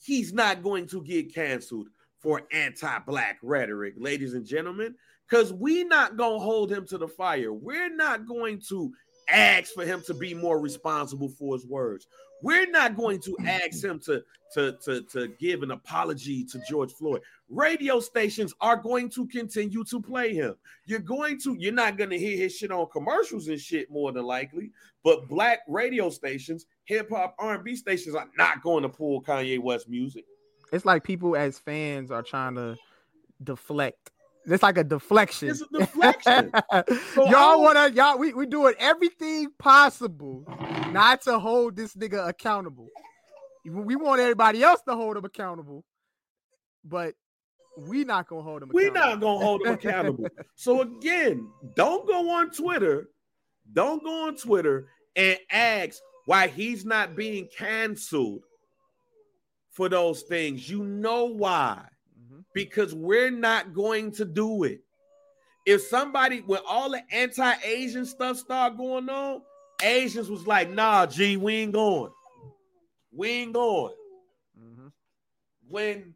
[0.00, 1.88] he's not going to get canceled
[2.20, 4.94] for anti-black rhetoric, ladies and gentlemen,
[5.28, 7.52] because we not gonna hold him to the fire.
[7.52, 8.92] We're not going to
[9.28, 12.06] ask for him to be more responsible for his words.
[12.42, 14.22] We're not going to ask him to,
[14.54, 17.20] to, to, to give an apology to George Floyd.
[17.50, 20.54] Radio stations are going to continue to play him.
[20.86, 24.24] You're going to, you're not to hear his shit on commercials and shit more than
[24.24, 24.70] likely,
[25.04, 29.88] but black radio stations, hip hop, R&B stations are not going to pull Kanye West
[29.88, 30.24] music.
[30.72, 32.76] It's like people as fans are trying to
[33.42, 34.10] deflect.
[34.46, 35.50] It's like a deflection.
[35.50, 36.52] It's a deflection.
[37.14, 40.44] So y'all wanna y'all we we doing everything possible
[40.92, 42.88] not to hold this nigga accountable.
[43.64, 45.84] We want everybody else to hold him accountable,
[46.84, 47.14] but
[47.76, 48.70] we not gonna hold him.
[48.72, 50.26] We're not gonna hold him accountable.
[50.54, 53.08] so again, don't go on Twitter.
[53.72, 58.42] Don't go on Twitter and ask why he's not being canceled
[59.70, 60.68] for those things.
[60.68, 61.88] You know why?
[62.18, 62.44] Mhm.
[62.54, 64.82] Because we're not going to do it.
[65.66, 69.42] If somebody, when all the anti-Asian stuff started going on,
[69.82, 72.12] Asians was like, "Nah, G, we ain't going.
[73.12, 73.94] We ain't going."
[74.58, 74.92] Mhm.
[75.68, 76.14] when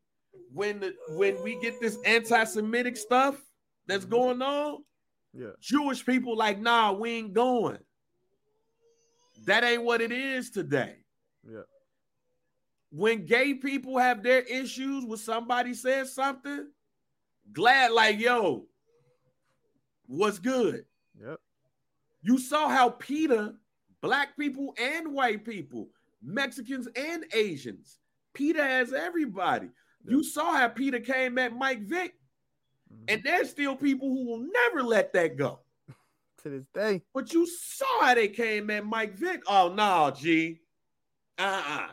[0.52, 3.40] when the when we get this anti-Semitic stuff
[3.86, 4.10] that's Mhm.
[4.10, 4.84] going on,
[5.32, 5.52] Yeah.
[5.60, 7.78] Jewish people like, nah, we ain't going.
[9.46, 11.04] That ain't what it is today.
[11.42, 11.62] Yeah.
[12.94, 16.68] When gay people have their issues with somebody says something,
[17.52, 18.66] GLAAD like, yo,
[20.06, 20.84] what's good?
[21.20, 21.40] Yep.
[22.22, 23.54] You saw how PETA,
[24.00, 25.88] black people and white people,
[26.22, 27.98] Mexicans and Asians,
[28.32, 29.70] PETA has everybody.
[30.06, 32.14] You saw how PETA came at Mike Vick
[32.94, 33.04] Mhm.
[33.08, 35.60] And there's still people who will never let that go.
[36.42, 37.02] to this day.
[37.12, 39.42] But you saw how they came at Mike Vick.
[39.46, 40.60] Oh no, G.
[41.38, 41.88] Uh-uh.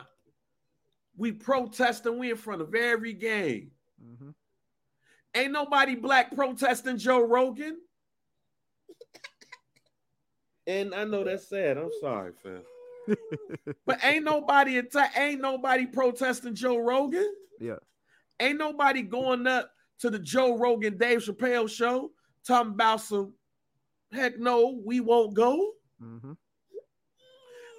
[1.22, 3.70] We protesting, we in front of every game.
[4.02, 4.30] hmm
[5.36, 7.78] Ain't nobody black protesting Joe Rogan.
[10.66, 11.78] And I know that's sad.
[11.78, 12.62] I'm sorry, fam.
[13.86, 17.32] But ain't nobody atta- ain't nobody protesting Joe Rogan.
[17.60, 17.76] Yeah.
[18.40, 19.70] Ain't nobody going up
[20.00, 22.10] to the Joe Rogan Dave Chappelle show
[22.44, 23.32] talking about some
[24.10, 25.70] heck no, we won't go.
[26.00, 26.32] hmm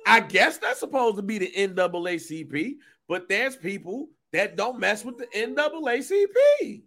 [0.07, 2.75] I guess that's supposed to be the NAACP,
[3.07, 6.83] but there's people that don't mess with the NAACP.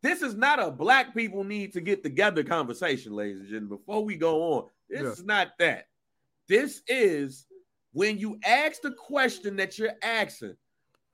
[0.00, 3.78] This is not a black people need to get together conversation, ladies and gentlemen.
[3.78, 5.10] Before we go on, this Yeah.
[5.10, 5.88] is not that.
[6.46, 7.46] This is
[7.92, 10.56] when you ask the question that you're asking,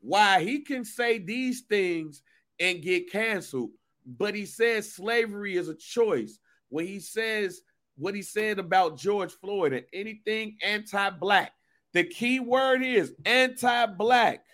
[0.01, 2.23] why he can say these things
[2.61, 3.71] and get canceled,
[4.05, 6.39] but he says slavery is a choice.
[6.69, 7.63] When he says
[7.97, 11.53] what he said about George Floyd and anything anti-black,
[11.95, 14.45] the key word is anti-black.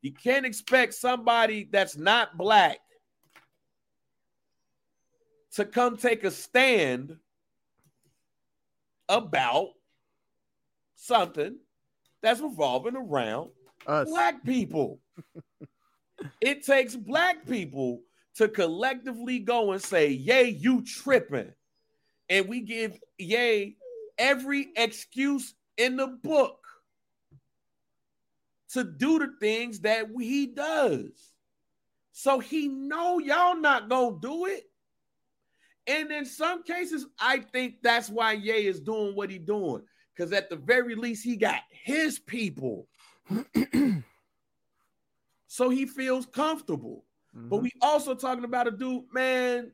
[0.00, 2.78] You can't expect somebody that's not black
[5.54, 7.16] to come take a stand
[9.08, 9.70] about
[10.94, 11.58] something
[12.22, 13.50] that's revolving around
[13.86, 14.08] Us.
[14.08, 15.00] black people.
[16.40, 18.02] it takes black people
[18.36, 21.52] to collectively go and say, Yay, you tripping.
[22.28, 23.76] And we give Yay
[24.16, 26.58] every excuse in the book
[28.70, 31.32] to do the things that he does.
[32.12, 34.64] So he know y'all not gonna do it.
[35.86, 39.82] And in some cases, I think that's why Ye is doing what he doing.
[40.14, 42.86] Because at the very least, he got his people.
[45.46, 47.04] so he feels comfortable.
[47.34, 47.62] But Mhm.
[47.62, 49.72] we also talking about a dude, man.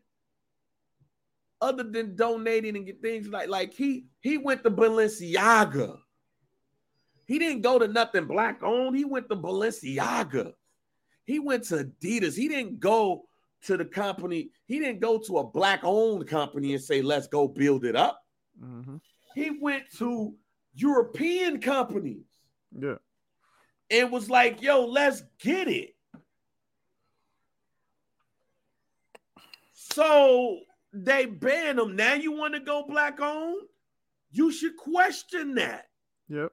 [1.61, 5.99] Other than donating and get things like like he he went to Balenciaga.
[7.27, 8.97] He didn't go to nothing black owned.
[8.97, 10.53] He went to Balenciaga.
[11.25, 12.37] He went to Adidas.
[12.37, 13.27] He didn't go
[13.63, 14.51] to the company.
[14.67, 18.25] He didn't go to a black owned company and say, let's go build it up.
[18.63, 19.01] Mhm.
[19.35, 20.35] He went to
[20.75, 22.25] European companies
[22.73, 22.97] Yeah.
[23.91, 25.95] and was like, yo, let's get it.
[29.73, 30.61] So
[31.05, 31.97] they banned them.
[31.97, 33.63] Now you want to go black owned?
[34.31, 35.87] You should question that.
[36.29, 36.53] Yep.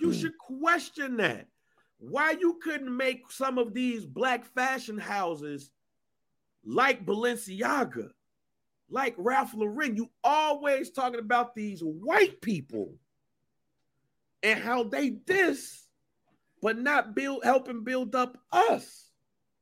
[0.00, 1.46] You should question that.
[1.98, 5.70] Why you couldn't make some of these black fashion houses
[6.64, 8.10] like Balenciaga,
[8.90, 9.96] like Ralph Lauren?
[9.96, 12.94] You always talking about these white people
[14.42, 15.88] and how they this,
[16.62, 19.10] but not build helping build up us.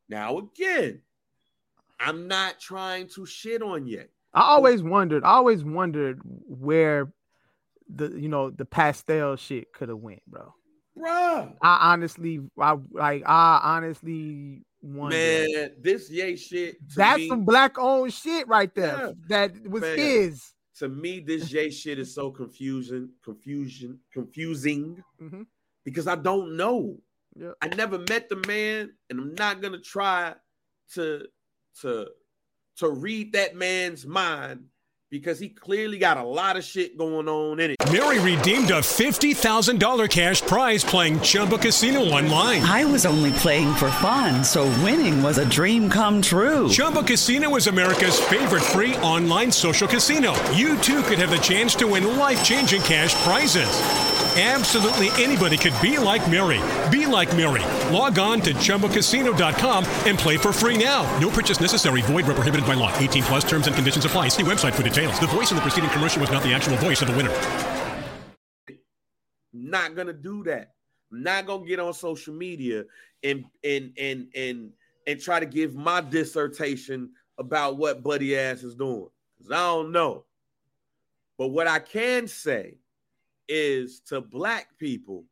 [0.09, 1.03] Now again,
[2.01, 4.05] I'm not trying to shit on you.
[4.35, 5.25] I always wondered.
[5.25, 7.13] I always wondered where
[7.89, 10.53] the you know the Pastelle shit could have went, bro.
[10.97, 15.17] Bro, I honestly, I like, I honestly wonder.
[15.17, 16.77] Man, this yay shit.
[16.97, 18.97] That's me- some black owned shit right there.
[18.97, 19.13] Yeah.
[19.29, 19.99] That was Man.
[19.99, 20.53] his.
[20.79, 25.47] to me, this Jay shit is so confusion, confusion, confusing Mhm.
[25.85, 26.99] because I don't know.
[27.35, 27.53] Yeah.
[27.63, 30.35] I never met the man, and I'm not gonna try
[30.95, 31.27] to
[31.83, 32.09] to
[32.77, 34.67] to read that man's mind
[35.11, 37.77] because he clearly got a lot of shit going on in it.
[37.93, 42.63] Mary redeemed a $50,000 cash prize playing Chumba Casino online.
[42.63, 46.69] I was only playing for fun, so winning was a dream come true.
[46.69, 50.35] Chumba Casino is America's favorite free online social casino.
[50.51, 54.16] You too could have the chance to win life changing cash prizes.
[54.39, 56.61] Absolutely anybody could be like Mary.
[56.91, 57.63] Be like Mary.
[57.91, 61.05] Log on to ChumbaCasino.com and play for free now.
[61.19, 62.03] No purchase necessary.
[62.03, 62.95] Void where prohibited by law.
[62.99, 64.29] 18 plus terms and conditions apply.
[64.29, 65.19] See website for details.
[65.21, 67.33] The voice in the preceding commercial was not the actual voice of the winner.
[69.55, 70.75] not gonna do that.
[71.11, 72.85] Not gonna get on social media
[73.25, 74.73] and and and and
[75.07, 79.09] and try to give my dissertation about what Buddy Ass is doing.
[79.39, 80.25] Because I don't know.
[81.39, 82.77] But what I can say
[83.49, 85.25] is to black people,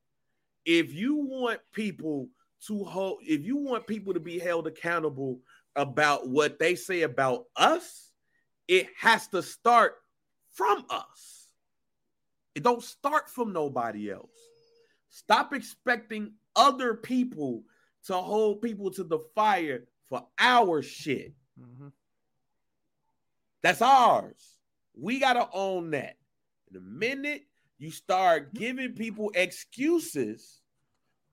[0.65, 2.29] if you want people
[2.67, 5.41] to hold, if you want people to be held accountable
[5.77, 8.13] about what they say about us,
[8.69, 9.97] it has to start
[10.53, 11.49] from us.
[12.55, 14.31] It don't start from nobody else.
[15.11, 17.65] Stop expecting other people
[18.07, 21.35] to hold people to the fire for our shit.
[21.59, 21.93] Mhm.
[23.63, 24.59] That's ours.
[24.95, 26.19] We got to own that.
[26.71, 27.47] The minute
[27.79, 30.61] you start giving people excuses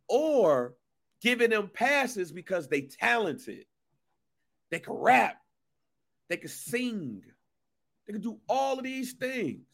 [0.08, 0.76] or
[1.22, 3.66] giving them passes because they talented,
[4.70, 5.38] They can rap.
[6.30, 7.22] They can sing.
[8.08, 9.68] They can do all of these things.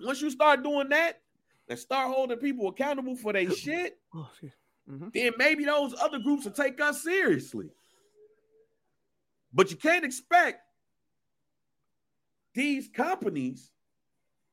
[0.00, 1.20] Once you start doing that
[1.68, 4.30] and start holding people accountable for their shit, Oh.
[4.88, 5.12] Mhm.
[5.12, 7.70] then maybe those other groups will take us seriously.
[9.52, 10.62] But you can't expect
[12.54, 13.70] these companies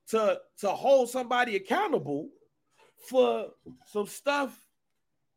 [0.10, 2.30] to, to hold somebody accountable
[3.10, 3.48] for
[3.86, 4.58] some stuff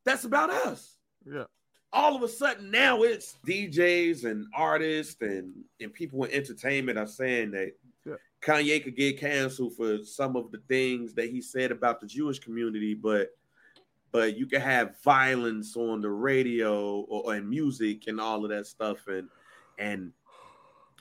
[0.04, 0.96] that's about us.
[1.26, 1.44] Yeah.
[1.92, 7.06] All of a sudden now it's DJs and artists and, and people in entertainment are
[7.06, 7.72] saying that
[8.04, 8.14] Yeah.
[8.40, 12.38] Kanye could get canceled for some of the things that he said about the Jewish
[12.38, 13.30] community, but
[14.12, 18.50] but you can have violence on the radio or, or in music and all of
[18.50, 19.28] that stuff and
[19.78, 20.12] and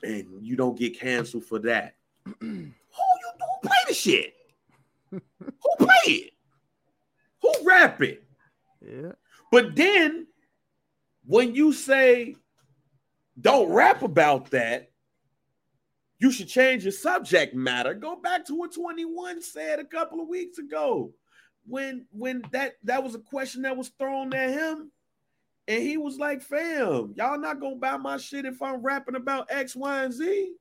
[0.02, 1.94] and you don't get canceled for that.
[2.40, 4.34] who you who play the shit?
[5.10, 5.20] who
[5.78, 6.32] play it?
[7.42, 8.22] Who rap it?
[8.80, 9.12] Yeah.
[9.50, 10.26] But then
[11.24, 12.36] when you say
[13.40, 14.90] don't rap about that,
[16.18, 17.92] you should change your subject matter.
[17.92, 21.12] Go back to what 21 said a couple of weeks ago.
[21.66, 24.90] When when that that was a question that was thrown at him,
[25.68, 29.48] and he was like, fam, y'all not gonna buy my shit if I'm rapping about
[29.50, 30.54] X, Y, and Z.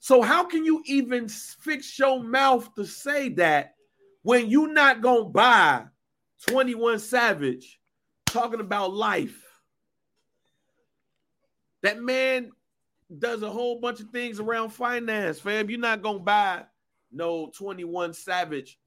[0.00, 3.74] So how can you even fix your mouth to say that
[4.22, 5.84] when you not gonna buy
[6.46, 7.80] 21 Savage
[8.26, 9.44] talking about life?
[11.82, 12.50] That man
[13.16, 15.70] does a whole bunch of things around finance, fam.
[15.70, 16.64] You're not gonna buy
[17.10, 18.78] no 21 Savage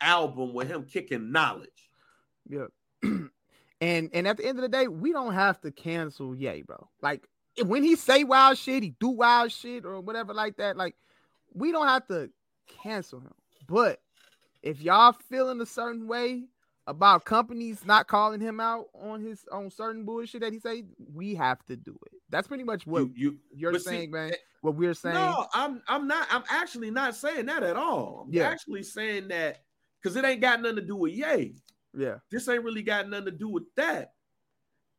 [0.00, 1.90] album with him kicking knowledge.
[2.48, 2.66] Yeah.
[3.02, 6.88] and and at the end of the day, we don't have to cancel Ye, bro.
[7.00, 7.26] Like
[7.64, 10.76] when he say wild shit, he do wild shit or whatever like that.
[10.76, 10.96] Like
[11.52, 12.30] we don't have to
[12.82, 13.34] cancel him.
[13.66, 14.00] But
[14.62, 16.44] if y'all feeling a certain way
[16.86, 20.84] about companies not calling him out on his on certain bullshit that he say,
[21.14, 22.12] we have to do it.
[22.30, 24.30] That's pretty much what you, you, are but see, saying, man.
[24.32, 25.14] eh, What we're saying.
[25.14, 26.26] No, I'm I'm not.
[26.30, 28.24] I'm actually not saying that at all.
[28.26, 28.48] I'm Yeah.
[28.48, 29.58] actually saying that
[30.02, 31.54] because it ain't got nothing to do with yay.
[31.94, 32.16] Yeah.
[32.30, 34.14] This ain't really got nothing to do with that.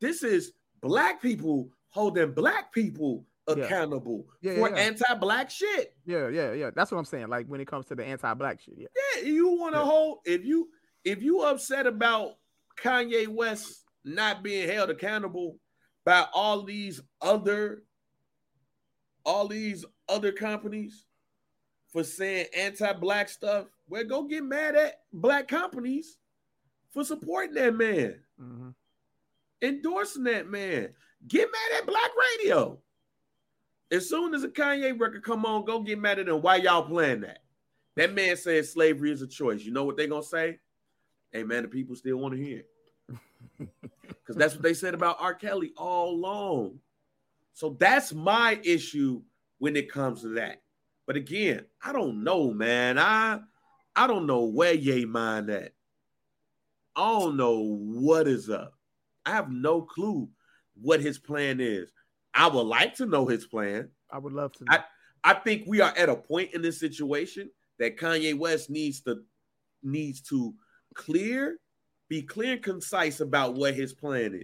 [0.00, 4.76] This is black people holding black people accountable Yeah, for yeah.
[4.76, 5.94] anti-black shit.
[6.04, 6.70] Yeah, yeah, yeah.
[6.74, 7.28] That's what I'm saying.
[7.28, 8.74] Like when it comes to the anti-black shit.
[8.76, 8.88] Yeah.
[9.16, 9.84] Yeah, you want to Yeah.
[9.84, 10.68] hold if you
[11.04, 12.32] if you upset about
[12.76, 15.58] Kanye West not being held accountable
[16.04, 17.84] by all these other
[19.24, 21.06] all these other companies
[21.92, 26.18] for saying anti-black stuff, well, go get mad at black companies
[26.92, 28.70] for supporting that man, mm-hmm.
[29.62, 30.88] endorsing that man.
[31.28, 32.10] Get mad at black
[32.40, 32.78] radio.
[33.90, 36.42] As soon as a Kanye record come on, go get mad at them.
[36.42, 37.38] Why y'all playing that?
[37.96, 39.62] That man said slavery is a choice.
[39.62, 40.58] You know what they gonna say?
[41.32, 42.68] Hey man, the people still want to hear it.
[44.24, 45.34] Because that's what they said about R.
[45.34, 46.78] Kelly all along.
[47.52, 49.20] So that's my issue
[49.58, 50.62] when it comes to that.
[51.06, 52.98] But again, I don't know, man.
[52.98, 53.40] I
[53.94, 55.72] I don't know where Ye mind at.
[56.96, 58.74] I don't know what is up.
[59.26, 60.28] I have no clue
[60.80, 61.90] what his plan is.
[62.32, 63.90] I would like to know his plan.
[64.10, 64.64] I would love to.
[64.68, 64.84] I-
[65.26, 69.24] I think we are at a point in this situation that Kanye West needs to
[69.82, 70.54] needs to
[70.94, 71.58] clear,
[72.08, 74.34] be clear and concise about what his plan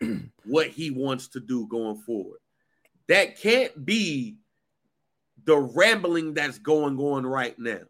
[0.00, 2.38] is, what he wants to do going forward.
[3.08, 4.36] That can't be
[5.44, 7.80] the rambling that's going on right now.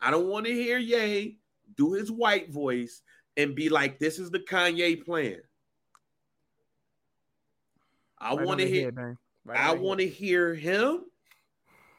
[0.00, 1.38] I don't want to hear Ye
[1.76, 3.02] do his white voice
[3.36, 5.42] and be like, "This is the Kanye plan."
[8.22, 8.84] I Right want to hear.
[8.86, 9.16] head.
[9.44, 11.00] Right I want to hear him,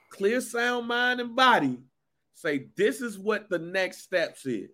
[0.10, 1.80] clear sound, mind, and body,
[2.34, 4.70] say this is what the next steps is.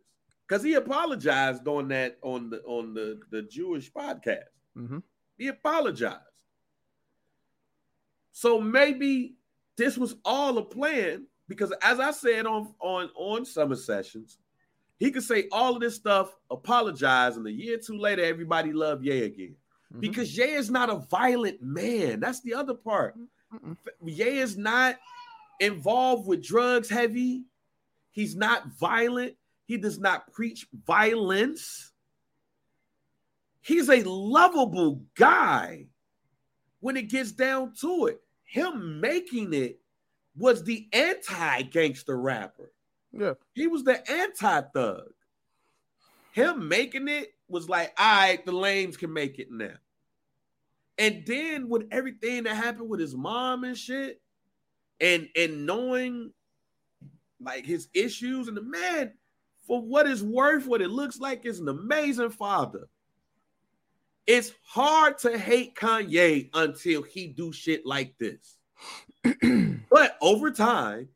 [0.47, 4.49] Because he apologized on that on the on the, the Jewish podcast.
[4.77, 5.01] Mhm.
[5.37, 6.21] He apologized.
[8.31, 9.35] So maybe
[9.75, 14.37] this was all a plan because as I said on on on summer sessions,
[14.97, 18.73] he could say all of this stuff, apologize, and a year or two later, everybody
[18.73, 19.55] love Ye again.
[19.93, 20.01] Mhm.
[20.01, 22.19] Because Ye is not a violent man.
[22.19, 23.15] That's the other part.
[23.53, 23.75] Mm-mm.
[24.05, 24.97] Ye is not
[25.59, 27.45] involved with drugs heavy.
[28.11, 29.35] He's not violent.
[29.65, 31.91] He does not preach violence.
[33.61, 35.87] He's a lovable guy
[36.79, 38.21] when it gets down to it.
[38.45, 39.79] Him making it
[40.35, 42.71] was the anti gangster rapper.
[43.11, 43.33] Yeah.
[43.53, 45.11] He was the anti thug.
[46.31, 49.73] Him making it was like, all right, the lames can make it now.
[50.97, 54.21] And then with everything that happened with his mom and shit,
[54.99, 56.33] and and knowing
[57.41, 59.13] like his issues, and the man,
[59.65, 62.89] for what it's worth, what it looks like, is an amazing father.
[64.27, 68.57] It's hard to hate Kanye until he do shit like this.
[69.89, 71.07] but over time,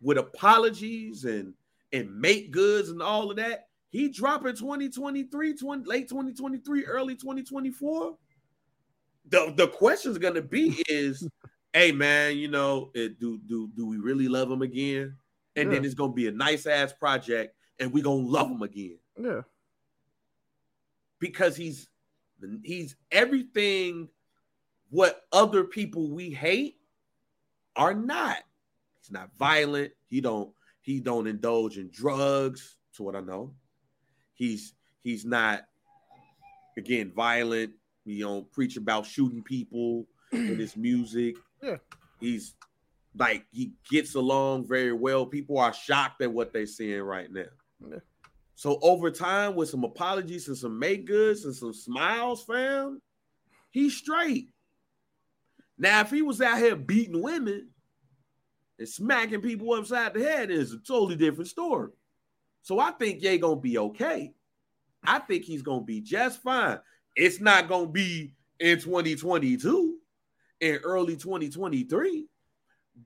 [0.00, 1.54] with apologies and
[1.92, 8.16] and make goods and all of that, he dropping 2023, 20, late 2023, early 2024.
[9.28, 11.28] The the question is gonna be is,
[11.74, 15.16] hey man, you know, it, do do do we really love him again?
[15.54, 18.98] And then it's gonna be a nice ass project, and we gonna love him again
[19.20, 19.42] Yeah.
[21.20, 21.88] because he's
[22.64, 24.08] he's everything
[24.88, 26.78] what other people we hate
[27.76, 28.38] are not.
[29.00, 29.92] He's not violent.
[30.08, 33.54] He don't he don't indulge in drugs, to what I know.
[34.34, 35.64] He's he's not
[36.76, 37.72] again violent.
[38.04, 41.36] You know, preach about shooting people in his music.
[41.62, 41.76] Yeah.
[42.18, 42.56] He's
[43.16, 45.26] like he gets along very well.
[45.26, 47.44] People are shocked at what they're seeing right now.
[47.88, 47.98] Yeah.
[48.56, 53.00] So over time, with some apologies and some make goods and some smiles, fam,
[53.70, 54.48] he's straight.
[55.78, 57.70] Now, if he was out here beating women
[58.78, 61.90] and smacking people upside the head, it's a totally different story.
[62.62, 64.32] So I think Ye gonna be okay.
[65.04, 66.78] I think he's gonna be just fine.
[67.16, 69.96] It's not gonna be in 2022,
[70.60, 72.26] in early 2023,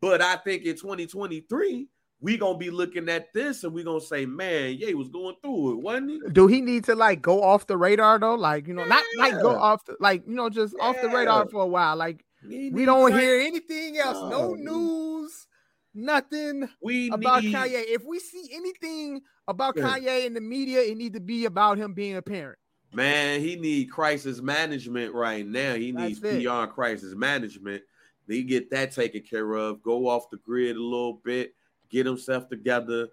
[0.00, 1.88] but I think in 2023
[2.20, 5.72] we gonna be looking at this and we gonna say, man, Ye was going through
[5.72, 6.20] it, wasn't he?
[6.32, 8.34] Do he need to like go off the radar though?
[8.34, 11.46] Like, you know, not like go off the like, you know, just off the radar
[11.48, 11.96] for a while.
[11.96, 14.54] Like we don't Kanye- hear anything else, no No.
[14.54, 15.45] news,
[15.96, 17.84] nothing we about need, Kanye.
[17.88, 19.88] If we see anything about Yeah.
[19.88, 22.58] Kanye in the media, it need to be about him being a parent.
[22.92, 25.74] Man, he need crisis management right now.
[25.74, 26.44] He That's needs it.
[26.44, 27.82] PR crisis management.
[28.26, 29.82] They get that taken care of.
[29.82, 31.54] Go off the grid a little bit.
[31.90, 33.08] Get himself together.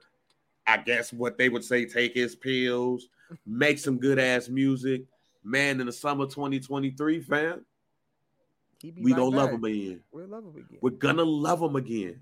[0.66, 3.10] I guess what they would say: take his pills,
[3.46, 5.04] make some good ass music.
[5.44, 7.66] Man, in the summer 2023, fam,
[8.82, 10.00] we right gonna love him again.
[10.12, 10.78] We'll love him again.
[10.82, 12.22] We're gonna love him again.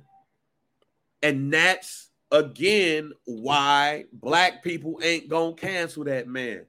[1.24, 6.66] And that's again why black people ain't gonna cancel that man.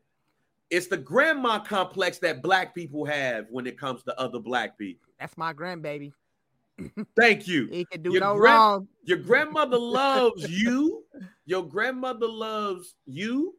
[0.70, 5.08] It's the grandma complex that black people have when it comes to other black people.
[5.20, 6.12] That's my grandbaby.
[7.16, 7.68] Thank you.
[7.70, 8.88] He can do Your no wrong.
[9.04, 11.04] Your grandmother loves you.
[11.44, 13.54] Your grandmother loves you,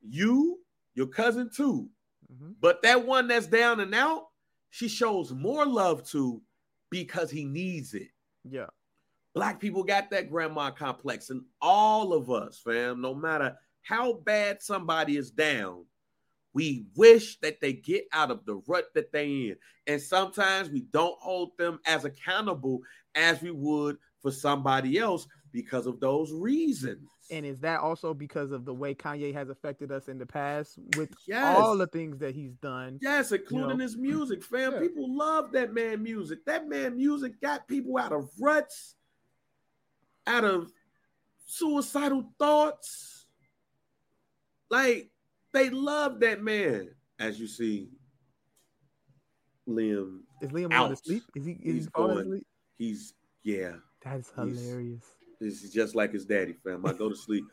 [0.00, 0.58] you,
[0.94, 1.88] your cousin too.
[2.32, 2.54] Mhm.
[2.60, 4.28] But that one that's down and out,
[4.70, 6.40] she shows more love to
[6.90, 8.08] because he needs it.
[8.44, 8.66] Yeah.
[9.34, 14.62] Black people got that grandma complex, and all of us, fam, no matter how bad
[14.62, 15.84] somebody is down,
[16.54, 19.56] we wish that they get out of the rut that they in.
[19.88, 22.80] And sometimes we don't hold them as accountable
[23.16, 27.08] as we would for somebody else because of those reasons.
[27.30, 30.78] And is that also because of the way Kanye has affected us in the past
[30.96, 31.56] with Yes.
[31.58, 32.98] all the things that he's done?
[33.02, 33.82] Yes, including know?
[33.82, 34.72] his music, fam.
[34.74, 34.80] Yeah.
[34.80, 36.44] People love that man music.
[36.44, 38.94] That man music got people out of ruts,
[40.26, 40.70] out of
[41.46, 43.26] suicidal thoughts.
[44.70, 45.10] Like
[45.52, 46.88] they love that man.
[47.18, 47.90] As you see,
[49.68, 50.88] Liam, Is Liam going Out.
[50.90, 51.22] to sleep?
[51.34, 52.46] Is he is He's he falling going- asleep?
[52.76, 53.72] he's yeah.
[54.02, 55.04] That's hilarious.
[55.40, 56.84] This is just like his daddy, fam.
[56.86, 57.44] I go to sleep.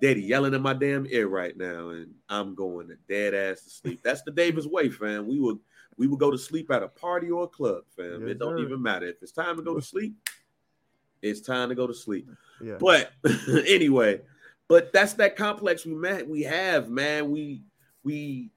[0.00, 3.70] Daddy yelling in my damn ear right now, and I'm going to dead ass to
[3.70, 4.00] sleep.
[4.02, 5.26] That's the Davis way, fam.
[5.26, 5.58] We would
[5.96, 8.20] we would go to sleep at a party or a club, fam.
[8.22, 8.64] Yes, it don't sir.
[8.64, 10.14] even matter if it's time to go to sleep.
[11.22, 12.28] It's time to go to sleep.
[12.62, 12.76] Yeah.
[12.78, 13.12] But
[13.66, 14.20] anyway,
[14.68, 16.28] but that's that complex we met.
[16.28, 17.30] We have, man.
[17.30, 17.62] We
[18.04, 18.50] we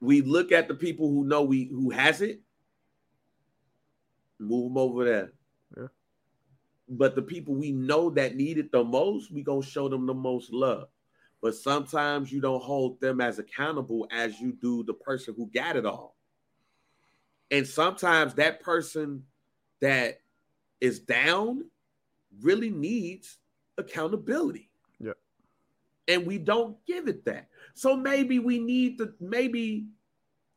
[0.00, 2.40] we look at the people who know we who has it,
[4.38, 5.32] move them over there.
[5.76, 5.86] Yeah.
[6.88, 10.14] But the people we know that need it the most, we gonna show them the
[10.14, 10.88] most love.
[11.42, 15.76] But sometimes you don't hold them as accountable as you do the person who got
[15.76, 16.16] it all.
[17.50, 19.24] And sometimes that person
[19.80, 20.20] that
[20.84, 21.64] is down
[22.42, 23.38] really needs
[23.78, 24.68] accountability.
[25.00, 25.12] Yeah.
[26.08, 27.48] And we don't give it that.
[27.72, 29.86] So maybe we need to, maybe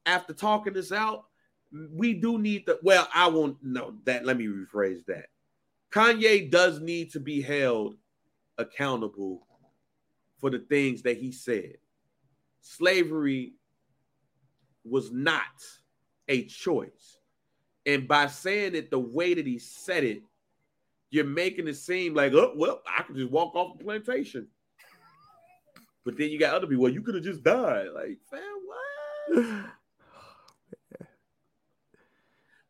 [0.06, 1.28] after talking this out,
[1.72, 4.26] we do need to, well, I won't know that.
[4.26, 5.28] Let me rephrase that.
[5.92, 7.96] Kanye does need to be held
[8.58, 9.48] accountable
[10.40, 11.78] for the things that he said.
[12.60, 13.54] Slavery
[14.84, 15.44] was not
[16.28, 17.17] a choice.
[17.88, 20.22] And by saying it the way that he said it,
[21.10, 24.48] you're making it seem like, oh, well, I could just walk off the plantation.
[26.04, 27.88] But then you got other people, well, you could have just died.
[27.96, 29.66] Like, fam, what?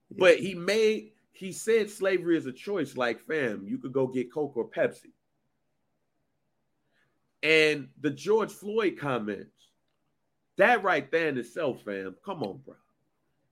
[0.10, 2.98] But he made, he said slavery is a choice.
[2.98, 5.12] Like, fam, you could go get Coke or Pepsi.
[7.44, 9.52] And the George Floyd comments,
[10.58, 12.16] that right there in itself, fam.
[12.26, 12.76] Come on, bro.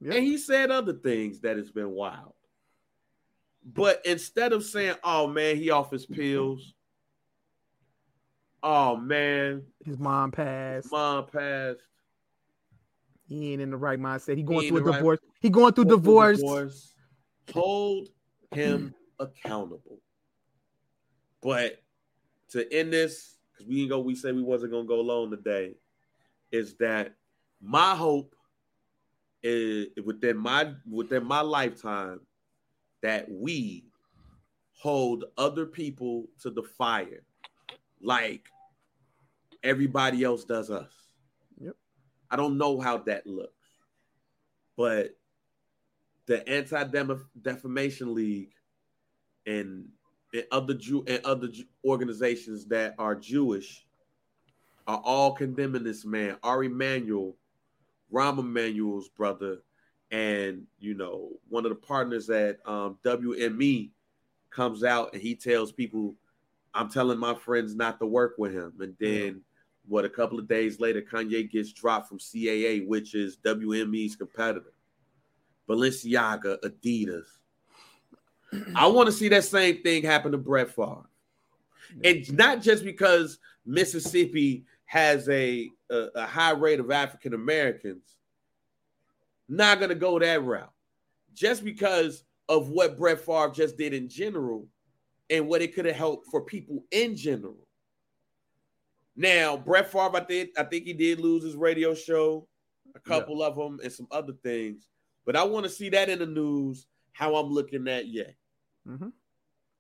[0.06, 0.14] Yeah.
[0.14, 2.34] And he said other things that has been wild.
[3.66, 6.76] But instead of saying, "Oh man, he off his pills,"
[8.62, 10.91] oh man, His mom passed.
[10.91, 11.80] mom passed.
[13.28, 14.38] He ain't in the right mindset.
[14.38, 15.20] He going ain't through a the right- divorce.
[15.41, 16.93] He going through Hold the divorce.
[17.51, 18.10] Hold
[18.53, 19.99] him accountable.
[21.41, 21.82] But
[22.49, 25.74] to end this, because we didn't go, we said we wasn't gonna go long today,
[26.51, 27.16] is that
[27.60, 28.34] my hope
[29.48, 32.20] is within my within my lifetime
[33.04, 33.86] that we
[34.72, 37.24] hold other people to the fire
[38.02, 38.48] like
[39.64, 40.91] everybody else does us.
[41.60, 41.76] Yep.
[42.32, 43.70] I don't know how that looks,
[44.76, 45.16] but
[46.26, 46.84] the Anti
[47.39, 48.52] Defamation League
[49.46, 49.86] and,
[50.34, 51.50] and other Jew and other
[51.86, 53.86] organizations that are Jewish
[54.88, 57.38] are all condemning this man, Ari Emanuel,
[58.12, 59.58] Rahm Emanuel's brother,
[60.12, 63.89] and you know one of the partners at um, WME
[64.49, 66.16] comes out and he tells people,
[66.74, 69.41] "I'm telling my friends not to work with him," and then.
[69.88, 74.74] What a couple of days later, Kanye gets dropped from CAA, which is WME's competitor.
[75.70, 77.26] Balenciaga, Adidas.
[78.76, 81.08] I want to see that same thing happen to Brett Favre.
[82.03, 88.15] And not just because Mississippi has a, a, a high rate of African Americans,
[89.49, 90.71] not going to go that route.
[91.33, 94.67] Just because of what Brett Favre just did in general
[95.29, 97.67] and what it could have helped for people in general.
[99.15, 102.47] Now, Brett Favre, I think, I think he did lose his radio show,
[102.95, 104.88] a couple of them, and some other things.
[105.25, 108.31] But I want to see that in the news, how I'm looking at yeah.
[108.88, 109.11] Mhm.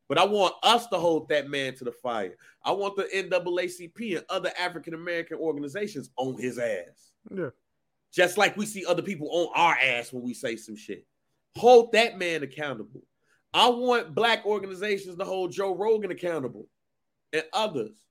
[0.07, 2.35] But I want us to hold that man to the fire.
[2.63, 7.11] I want the NAACP and other African American organizations on his ass.
[7.35, 7.49] Yeah.
[8.13, 11.05] Just like we see other people on our ass when we say some shit.
[11.57, 13.01] Hold that man accountable.
[13.53, 16.67] I want black organizations to hold Joe Rogan accountable
[17.33, 18.05] and others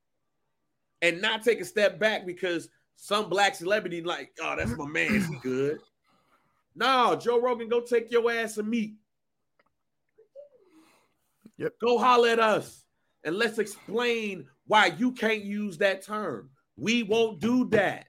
[1.03, 5.23] and not take a step back because some black celebrity like, oh, that's my man.
[5.23, 5.79] He good.
[6.77, 8.95] No, Joe Rogan, go take your ass and meat.
[11.59, 11.73] Yep.
[11.81, 12.85] Go holler at us
[13.25, 16.51] and let's explain why you can't use that term.
[16.77, 18.07] We won't do that.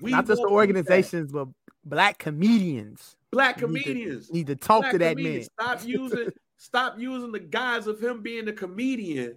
[0.00, 0.78] We Not just the won't do that.
[0.80, 1.48] organizations, but
[1.84, 4.32] black comedians Black need to- comedians.
[4.32, 5.48] need to talk Black to that comedians.
[5.58, 5.66] man.
[5.78, 9.36] Stop using stop using the guise of him being a comedian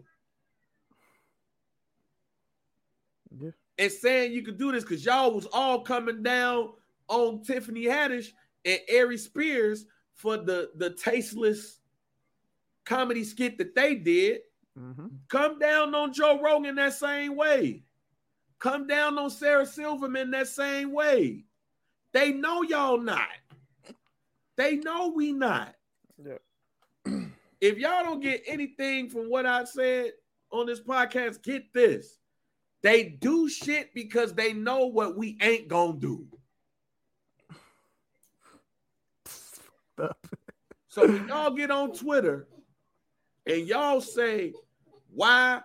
[3.40, 3.50] Yeah.
[3.78, 6.74] and saying you could do this because y'all was all coming down
[7.08, 8.30] on Tiffany Haddish
[8.64, 11.80] and Aries Spears for the the tasteless
[12.86, 14.42] comedy skit that they did.
[14.78, 15.12] Mhm.
[15.30, 17.84] Come down on Joe Rogan that same way.
[18.60, 21.46] Come down on Sarah Silverman that same way.
[22.14, 23.28] They know y'all not.
[24.56, 25.76] They know we not.
[26.18, 26.38] Yeah.
[27.62, 30.14] if y'all don't get anything from what I said
[30.52, 32.20] on this podcast, get this.
[32.82, 36.28] They do shit because they know what we ain't gonna do.
[40.88, 42.48] So when y'all get on Twitter
[43.46, 44.54] and y'all say
[45.14, 45.62] why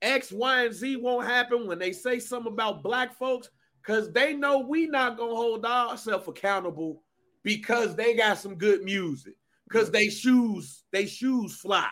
[0.00, 3.48] X, Y, and Z won't happen when they say something about black folks,
[3.80, 7.02] because they know we not gonna hold ourselves accountable
[7.42, 9.34] because they got some good music,
[9.68, 11.88] because they shoes, they shoes fly,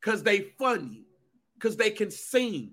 [0.00, 1.04] because they funny,
[1.54, 2.72] because they can sing.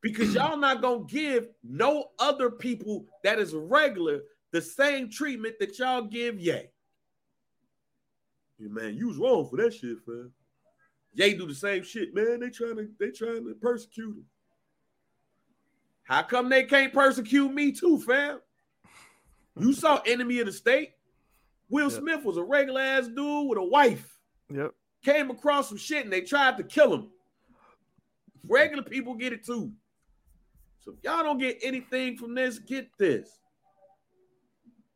[0.00, 5.78] Because y'all not gonna give no other people that is regular the same treatment that
[5.78, 6.70] y'all give Ye.
[8.58, 10.32] Yeah, man, you was wrong for that shit, fam.
[11.14, 12.40] Ye do the same shit, man.
[12.40, 14.24] They trying to they trying to persecute him.
[16.02, 18.40] How come they can't persecute me too, fam?
[19.58, 20.92] You saw Enemy of the State.
[21.68, 22.00] Will Yep.
[22.00, 24.18] Smith was a regular ass dude with a wife.
[24.50, 24.74] Yep.
[25.04, 27.08] Came across some shit and they tried to kill him.
[28.46, 29.72] Regular people get it too.
[30.80, 33.38] So if y'all don't get anything from this, get this.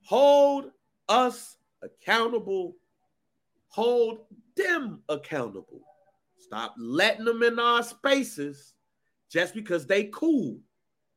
[0.05, 0.71] Hold
[1.09, 2.77] us accountable.
[3.69, 4.19] Hold
[4.57, 5.81] them accountable.
[6.39, 8.75] Stop letting them in our spaces
[9.31, 10.59] just because they cool.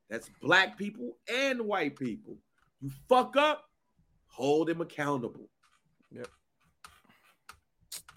[0.10, 2.38] That's black people and white people.
[2.80, 3.66] You fuck up,
[4.28, 5.50] hold them accountable.
[6.12, 6.28] Yep.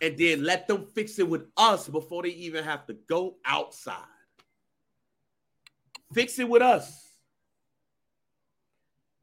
[0.00, 4.04] And then let them fix it with us before they even have to go outside.
[6.12, 7.07] Fix it with us.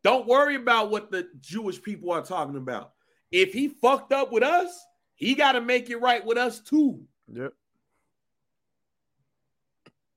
[0.05, 2.91] Don't worry about what the Jewish people are talking about.
[3.31, 4.85] If he fucked up with us,
[5.15, 7.01] he got to make it right with us too.
[7.33, 7.53] Yep.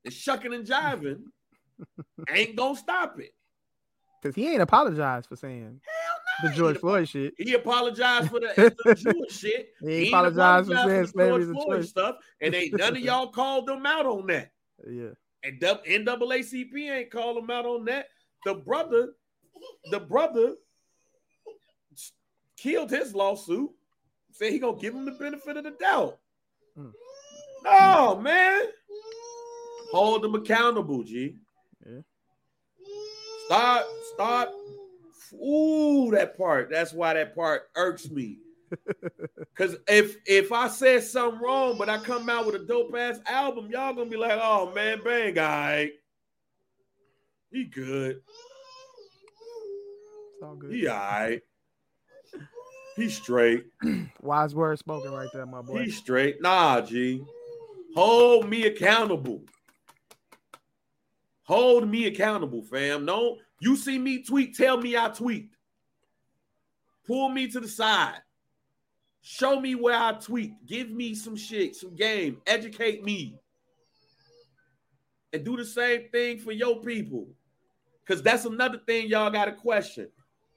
[0.05, 1.22] and shucking and jiving
[2.30, 3.32] ain't gonna stop it.
[4.20, 7.32] Because he ain't apologized for saying Hell the George Floyd shit.
[7.39, 9.70] He apologized for the, the Jewish shit.
[9.80, 12.95] He ain't ain't apologized for apologized saying the slavery George Floyd stuff, and ain't none
[12.95, 14.51] of y'all called them out on that.
[14.86, 15.12] Yeah.
[15.45, 18.09] And NAACP ain't called him out on that.
[18.45, 19.14] The brother,
[19.90, 20.54] the brother
[22.56, 23.70] killed his lawsuit.
[24.32, 26.18] Said he gonna give him the benefit of the doubt.
[26.78, 26.92] Mm.
[27.64, 28.62] No, man.
[29.92, 31.36] Hold them accountable, G.
[31.84, 32.00] Yeah.
[33.46, 33.84] Start,
[34.14, 34.48] start.
[35.34, 36.70] Ooh, that part.
[36.70, 38.38] That's why that part irks me.
[39.56, 43.18] Cause if if I said something wrong, but I come out with a dope ass
[43.26, 45.90] album, y'all gonna be like, "Oh man, bang guy,
[47.50, 48.20] he good,
[50.39, 50.72] It's all good.
[50.72, 51.43] he alright,
[52.95, 53.66] he straight,
[54.22, 55.82] Wise words spoken right there, my boy.
[55.82, 57.24] he straight." Nah, G,
[57.97, 59.43] hold me accountable.
[61.43, 63.05] Hold me accountable, fam.
[63.05, 64.55] Don't you see me tweet?
[64.55, 65.49] Tell me I tweet.
[67.05, 68.20] Pull me to the side.
[69.22, 70.53] Show me where I tweet.
[70.66, 72.41] Give me some shit, some game.
[72.47, 73.41] Educate me.
[75.32, 77.26] And do the same thing for your people.
[78.07, 80.09] Because that's another thing y'all got to question.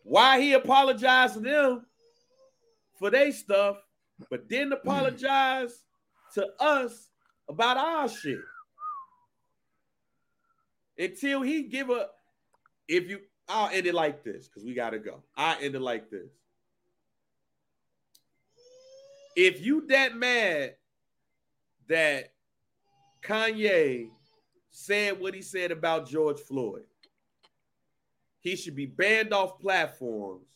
[0.03, 1.85] Why he apologized to them
[2.97, 3.77] for their stuff,
[4.29, 5.83] but didn't apologize
[6.33, 7.09] to us
[7.49, 8.39] about our shit.
[10.97, 12.07] Until he give a
[12.87, 15.23] if you I'll end it like this because we gotta go.
[15.35, 16.29] I end it like this.
[19.35, 20.75] If you that mad
[21.87, 22.33] that
[23.23, 24.09] Kanye
[24.71, 26.83] said what he said about George Floyd,
[28.41, 30.47] he should be banned off platforms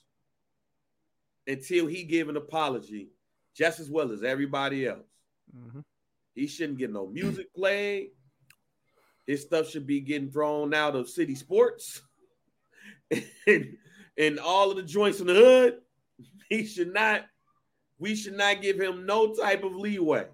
[1.48, 3.10] until he give an apology,
[3.56, 5.08] just as well as everybody else.
[5.56, 5.84] Mhm.
[6.34, 8.12] He shouldn't get no music played.
[9.26, 12.02] His stuff should be getting thrown out of city sports
[13.48, 13.78] and,
[14.18, 15.82] and all of the joints in the hood.
[16.50, 17.26] He should not,
[17.98, 20.28] we should not give him no type of leeway.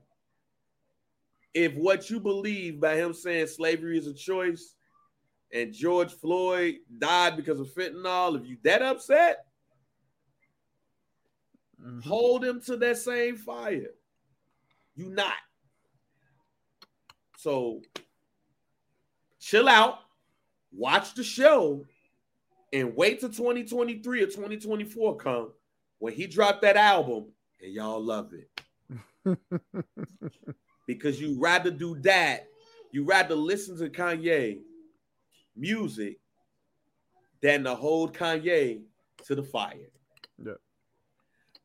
[1.53, 4.75] If what you believe by him saying slavery is a choice
[5.53, 9.45] and George Floyd died because of fentanyl, if you that upset,
[11.79, 12.03] Mhm.
[12.03, 13.93] hold him to that same fire.
[14.95, 15.37] You not.
[17.37, 17.81] So
[19.39, 19.99] chill out,
[20.71, 21.85] watch the show,
[22.71, 25.53] and wait till 2023 or 2024 come
[25.97, 28.49] when he dropped that album and y'all love it.
[30.87, 32.47] because you rather do that,
[32.91, 34.61] you rather listen to Kanye
[35.55, 36.19] music
[37.41, 38.81] than to hold Kanye
[39.25, 39.89] to the fire.
[40.43, 40.53] Yeah.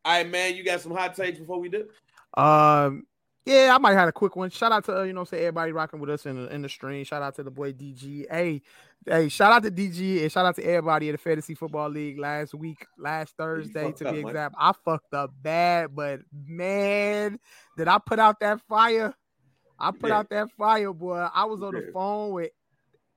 [0.05, 0.57] All right, man.
[0.57, 1.89] You got some hot takes before we do?
[2.37, 3.07] Um,
[3.47, 4.51] yeah, I might have had a quick one.
[4.51, 6.69] Shout out to uh, you know, say everybody rocking with us in the in the
[6.69, 7.05] stream.
[7.05, 8.27] Shout out to the boy DG.
[8.29, 8.61] Hey,
[9.07, 12.19] hey, shout out to DG and shout out to everybody in the fantasy football league
[12.19, 14.57] last week, last Thursday to up, be exact.
[14.59, 17.39] I fucked up bad, but man,
[17.77, 19.15] did I put out that fire?
[19.79, 20.11] I put did.
[20.11, 21.29] out that fire, boy.
[21.33, 22.51] I was on the phone with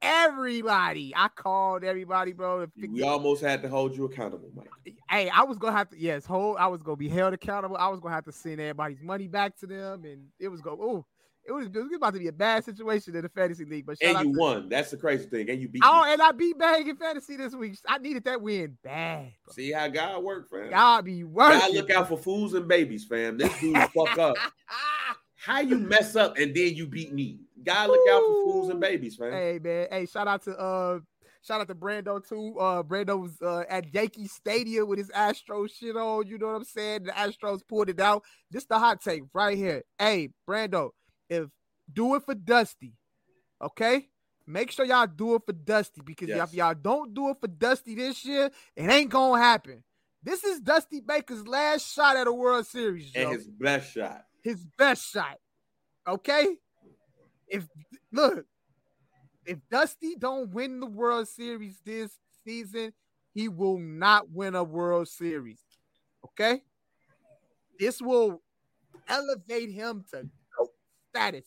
[0.01, 1.13] everybody.
[1.15, 2.67] I called everybody, bro.
[2.77, 4.95] We almost had to hold you accountable, Mike.
[5.09, 6.57] hey, I was gonna have to yes, hold.
[6.57, 7.77] I was gonna be held accountable.
[7.77, 10.77] I was gonna have to send everybody's money back to them, and it was go.
[10.81, 11.05] Oh,
[11.49, 13.85] it was, it was about to be a bad situation in the fantasy league.
[13.85, 14.69] But And you to, won.
[14.69, 15.49] That's the crazy thing.
[15.49, 15.81] And you beat.
[15.83, 16.13] Oh, me.
[16.13, 17.75] and I beat Bang in fantasy this week.
[17.87, 19.31] I needed that win bad.
[19.43, 19.53] bro.
[19.53, 20.69] See how God work, fam.
[20.69, 21.59] God be working.
[21.59, 23.37] God look out for fools and babies, fam.
[23.37, 24.37] This dude fuck up.
[25.35, 27.39] How you mess up and then you beat me?
[27.63, 29.31] God look out for fools and babies, fam.
[29.31, 30.99] Hey man, hey, shout out to uh
[31.41, 32.57] shout out to Brando too.
[32.59, 36.55] Uh Brando was uh at Yankee Stadium with his Astro shit on, you know what
[36.55, 37.03] I'm saying?
[37.03, 38.23] The Astros pulled it out.
[38.51, 39.83] This the hot take right here.
[39.97, 40.91] Hey, Brando,
[41.29, 41.47] if
[41.91, 42.93] do it for Dusty,
[43.61, 44.07] okay?
[44.47, 46.49] Make sure y'all do it for Dusty because Yes.
[46.49, 49.83] if y'all don't do it for Dusty this year, it ain't gonna happen.
[50.23, 54.25] This is Dusty Baker's last shot at a World Series, And his best shot.
[54.43, 55.37] his best shot.
[56.07, 56.57] Okay?
[57.49, 57.67] If
[58.11, 58.45] look,
[59.45, 62.11] if Dusty don't win the World Series this
[62.45, 62.93] season,
[63.33, 65.59] he will not win a World Series.
[66.25, 66.61] Okay?
[67.79, 68.41] This will
[69.07, 70.23] elevate him to
[70.57, 70.69] GOAT
[71.09, 71.45] status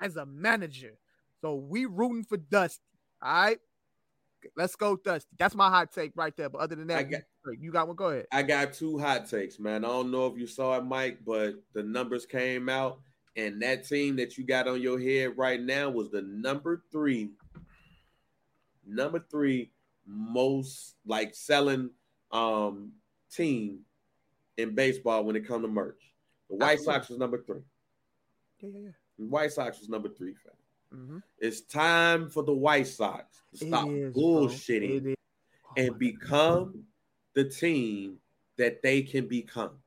[0.00, 0.92] as a manager.
[1.40, 2.82] So we rooting for Dusty.
[3.22, 3.58] All right.
[4.56, 5.30] Let's go, Dusty.
[5.38, 6.48] That's my hot take right there.
[6.48, 7.22] But other than that, got-
[7.60, 7.96] you got one.
[7.96, 8.26] Go ahead.
[8.30, 9.84] I got two hot takes, man.
[9.84, 13.00] I don't know if you saw it, Mike, but the numbers came out,
[13.38, 17.30] and that team that you got on your head right now was the number three,
[18.84, 19.70] number three
[20.06, 21.90] most like selling
[22.32, 22.92] um
[23.30, 23.80] team
[24.56, 26.02] in baseball when it come to merch.
[26.50, 26.94] The White Absolutely.
[26.94, 27.60] Sox was number three.
[28.58, 28.90] Yeah, yeah, yeah.
[29.18, 30.98] The White Sox was number three, fam.
[30.98, 31.22] Mhm.
[31.38, 35.14] It's time for the White Sox to stop is, bullshitting
[35.64, 36.84] Oh and become
[37.34, 38.18] the team
[38.56, 39.78] that they can become.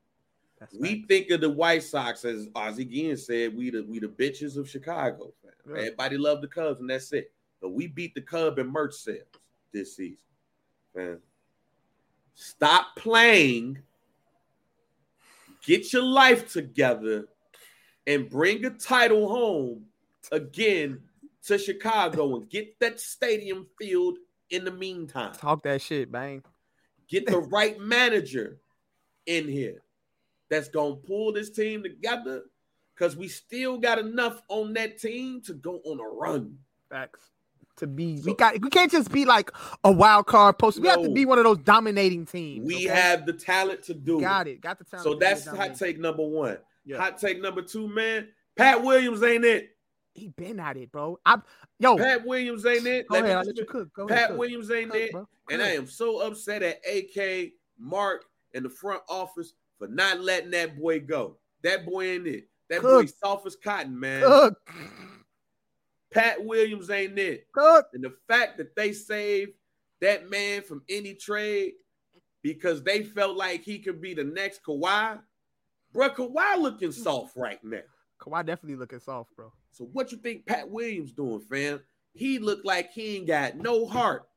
[0.62, 1.06] That's We facts.
[1.08, 4.70] think of the White Sox as Ozzie Guillen said, we the we the bitches of
[4.70, 5.32] Chicago.
[5.44, 5.76] Yeah.
[5.76, 7.32] Everybody love the Cubs, and that's it.
[7.60, 9.26] But we beat the Cub in merch sales
[9.72, 10.18] this season.
[10.94, 11.18] Man.
[12.36, 13.78] Stop playing.
[15.66, 17.26] Get your life together
[18.06, 19.86] and bring a title home
[20.30, 21.00] again
[21.46, 24.18] to Chicago and get that stadium filled
[24.50, 25.32] in the meantime.
[25.32, 26.44] talk that shit, bang.
[27.08, 28.58] Get the right manager
[29.26, 29.82] in here
[30.52, 32.42] that's gonna pull this team together
[32.94, 36.58] because we still got enough on that team to go on a run.
[36.90, 37.30] Facts.
[37.78, 39.50] To be, we got, we can't just be like
[39.82, 40.78] a wild card post.
[40.78, 42.66] We have to be one of those dominating teams.
[42.66, 42.94] We okay?
[42.94, 44.60] have the talent to do got it.
[44.60, 45.04] got the talent.
[45.04, 46.58] So that's hot take number one.
[46.84, 46.98] Yeah.
[46.98, 48.28] Hot take number two, man.
[48.54, 49.70] Pat Williams ain't it.
[50.12, 51.18] He been at it, bro.
[51.24, 51.38] I,
[51.78, 53.08] yo, Pat Williams ain't it.
[53.08, 53.46] go Let ahead.
[53.46, 53.92] Let you cook.
[53.94, 54.18] Go ahead.
[54.18, 54.38] Pat cook.
[54.38, 55.12] Williams ain't Cook, it.
[55.12, 55.28] bro.
[55.50, 60.52] And I am so upset at AK, Mark, and the front office for not letting
[60.52, 61.38] that boy go.
[61.64, 62.44] That boy ain't it.
[62.70, 63.14] That boy Cook.
[63.22, 64.22] soft as cotton, man.
[64.22, 64.56] Cook,
[66.12, 67.48] Pat Williams ain't it.
[67.52, 67.86] cook.
[67.92, 69.52] And the fact that they saved
[70.00, 71.72] that man from any trade
[72.42, 75.18] because they felt like he could be the next Kawhi.
[75.92, 77.80] Bro, Kawhi looking soft right now.
[78.20, 79.52] Kawhi definitely looking soft, bro.
[79.72, 81.80] So what you think Pat Williams doing, fam?
[82.14, 84.28] He looked like he ain't got no heart.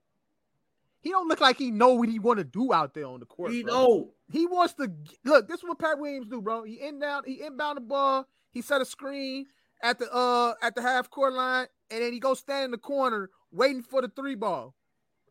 [1.01, 3.27] He don't look like he know what he want to do out there on the
[3.27, 3.51] court.
[3.51, 3.73] He bro.
[3.73, 4.14] don't.
[4.31, 4.91] He wants to
[5.23, 5.47] look.
[5.47, 6.63] This is what Pat Williams do, bro.
[6.63, 8.27] He in down, he inbound the ball.
[8.51, 9.45] He set a screen
[9.83, 12.77] at the uh at the half court line, and then he goes stand in the
[12.77, 14.73] corner waiting for the three ball.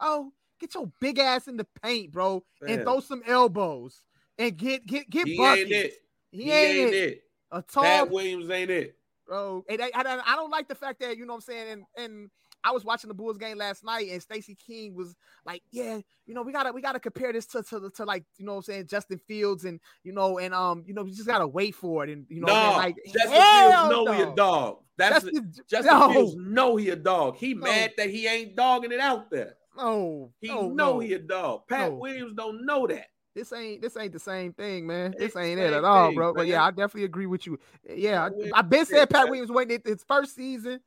[0.01, 4.05] Oh, get your big ass in the paint, bro, and throw some elbows
[4.38, 5.62] and get get get He buckets.
[5.62, 5.92] ain't it.
[6.30, 7.22] He, ain't, it.
[7.53, 8.97] A tall Pat Williams ain't it.
[9.26, 9.64] bro.
[9.68, 11.70] And I, I, I don't like the fact that you know what I'm saying.
[11.70, 12.30] And and
[12.64, 16.34] I was watching the Bulls game last night, and Stacey King was like, "Yeah, you
[16.34, 18.62] know, we gotta we gotta compare this to to, to like you know what I'm
[18.64, 22.04] saying Justin Fields, and you know, and um, you know, we just gotta wait for
[22.04, 22.76] it, and you know, No, saying?
[22.76, 24.78] like Justin Fields know he a dog.
[24.96, 27.36] That's Justin, Justin no, Fields know he a dog.
[27.36, 27.64] He No.
[27.66, 29.56] mad that he ain't dogging it out there.
[29.76, 30.98] no, He no, know no.
[31.00, 31.66] he a dog.
[31.68, 31.96] Pat No.
[31.96, 33.06] Williams don't know that.
[33.34, 35.12] This ain't this ain't the same thing, man.
[35.18, 36.32] This ain't it at all, bro.
[36.32, 36.64] But yeah.
[36.64, 37.58] I definitely agree with you.
[37.92, 39.30] Yeah, I, I've been saying Pat man.
[39.30, 40.78] Williams waiting his first season,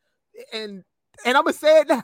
[0.53, 0.83] and
[1.25, 2.03] and I'm gonna say it now.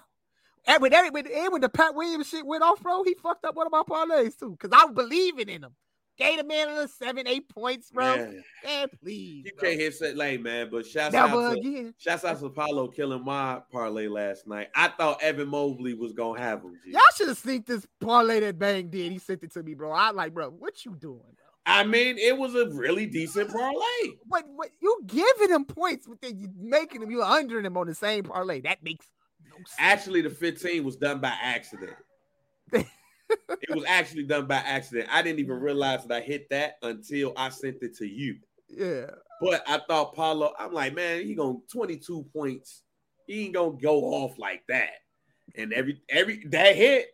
[0.65, 3.45] And with every with, and when the Pat Williams shit went off, bro, he fucked
[3.45, 4.55] up one of my parlays too.
[4.59, 5.75] Cause I was believing in him.
[6.15, 8.15] Gave the man a little seven, eight points, bro.
[8.15, 9.45] Man, Man, please.
[9.45, 9.67] you bro.
[9.67, 10.69] can't hit set lane, man.
[10.71, 11.93] But shouts Never out to again.
[11.97, 14.67] shouts out to Apollo killing my parlay last night.
[14.75, 16.79] I thought Evan Mobley was gonna have him.
[16.85, 19.11] Y'all should have seen this parlay that Bang did.
[19.11, 19.91] He sent it to me, bro.
[19.91, 21.19] I like, bro, what you doing?
[21.65, 24.17] I mean, it was a really decent parlay.
[24.27, 27.87] What what you giving him points, but then you making him you under him on
[27.87, 28.61] the same parlay.
[28.61, 29.07] That makes
[29.49, 29.75] no sense.
[29.79, 31.95] Actually, the 15 was done by accident.
[32.73, 32.85] it
[33.69, 35.07] was actually done by accident.
[35.11, 38.37] I didn't even realize that I hit that until I sent it to you.
[38.67, 39.11] Yeah.
[39.41, 42.83] But I thought Paolo, I'm like, man, he gonna 22 points.
[43.27, 44.91] He ain't gonna go off like that.
[45.55, 47.07] And every every that hit,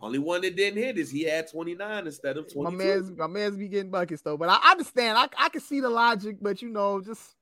[0.00, 2.62] only one that didn't hit is he had 29 instead of 22.
[2.62, 5.16] My man's my man's be getting buckets though, but I understand.
[5.16, 7.34] I I can see the logic, but you know, just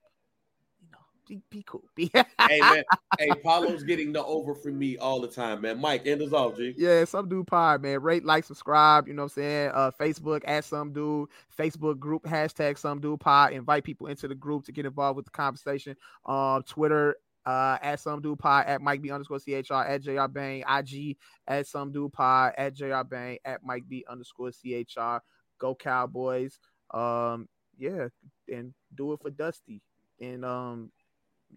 [0.81, 0.99] you know,
[1.29, 1.83] be, be cool.
[1.97, 2.85] Be hey man,
[3.19, 5.81] hey, Paolo's getting the over from me all the time, man.
[5.81, 6.75] Mike, end us off, G.
[6.77, 8.01] yeah, some dude pod, man.
[8.01, 9.09] Rate, like, subscribe.
[9.09, 9.71] You know what I'm saying?
[9.75, 11.29] Uh, Facebook at some dude,
[11.59, 13.53] Facebook group hashtag some dude pod.
[13.53, 15.97] Invite people into the group to get involved with the conversation.
[16.25, 17.17] Um, Twitter
[17.47, 21.17] uh at some dude pod at Mike B underscore CHR at JR Bang, IG
[21.47, 25.19] at some dude pod at JR Bang at Mike B underscore CHR.
[25.59, 26.59] Go Cowboys.
[26.93, 27.49] Um,
[27.79, 28.09] yeah,
[28.49, 29.83] and do it for Dusty.
[30.21, 30.91] And um,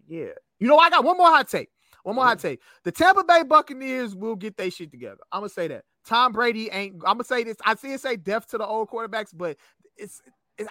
[0.06, 0.30] yeah.
[0.58, 1.70] You know, I got one more hot take.
[2.02, 2.60] One more hot take.
[2.84, 5.18] The Tampa Bay Buccaneers will get their shit together.
[5.32, 5.84] I'm gonna say that.
[6.06, 6.94] Tom Brady ain't.
[6.96, 7.56] I'm gonna say this.
[7.64, 9.56] I see it say death to the old quarterbacks, but
[9.96, 10.20] it's.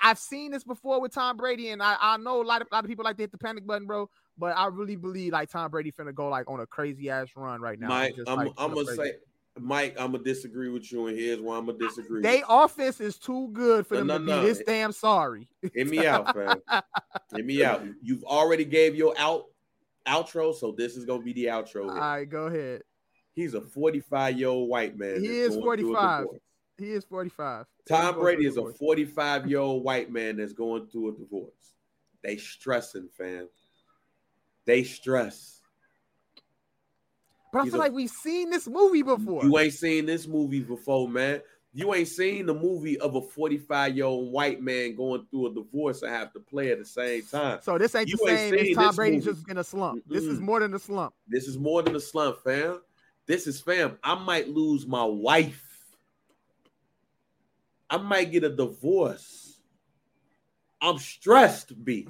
[0.02, 2.76] I've seen this before with Tom Brady, and I, I know a lot of a
[2.76, 4.10] lot of people like to hit the panic button, bro.
[4.38, 7.62] But I really believe like Tom Brady finna go like on a crazy ass run
[7.62, 7.88] right now.
[7.88, 9.14] Mike, Just, I'm, like, I'm gonna say,
[9.60, 12.22] Mike, I'm gonna disagree with you, and here's why I'm gonna disagree.
[12.22, 14.42] they offense is too good for No, them no, to no.
[14.42, 15.48] be this damn sorry.
[15.74, 16.34] Hear me out,
[16.70, 16.84] fam.
[17.36, 17.84] Hear me out.
[18.02, 19.46] You've already gave your out
[20.06, 21.88] outro, so this is gonna be the outro.
[21.88, 22.02] All here.
[22.02, 22.82] right, go ahead.
[23.34, 25.22] He's a 45 year old white man.
[25.22, 26.40] He is going through a 45.
[26.78, 27.66] He is 45.
[27.88, 31.74] Tom Brady is a 45 year old white man that's going through a divorce.
[32.24, 33.48] They stressing, fam.
[34.66, 35.62] They stress.
[37.54, 39.44] But I he's feel a- like we've seen this movie before.
[39.44, 41.42] You ain't seen this movie before, man.
[41.74, 45.54] You ain't seen the movie of a 45 year old white man going through a
[45.54, 47.60] divorce and have to play at the same time.
[47.62, 49.26] So this ain't You the ain't same as Tom this Brady movie.
[49.32, 50.04] just in a slump.
[50.08, 51.14] This is more than a slump.
[51.28, 52.82] This is more than a slump, fam.
[53.26, 53.98] This is fam.
[54.04, 55.64] I might lose my wife.
[57.90, 59.60] I might get a divorce.
[60.82, 62.08] I'm stressed, B.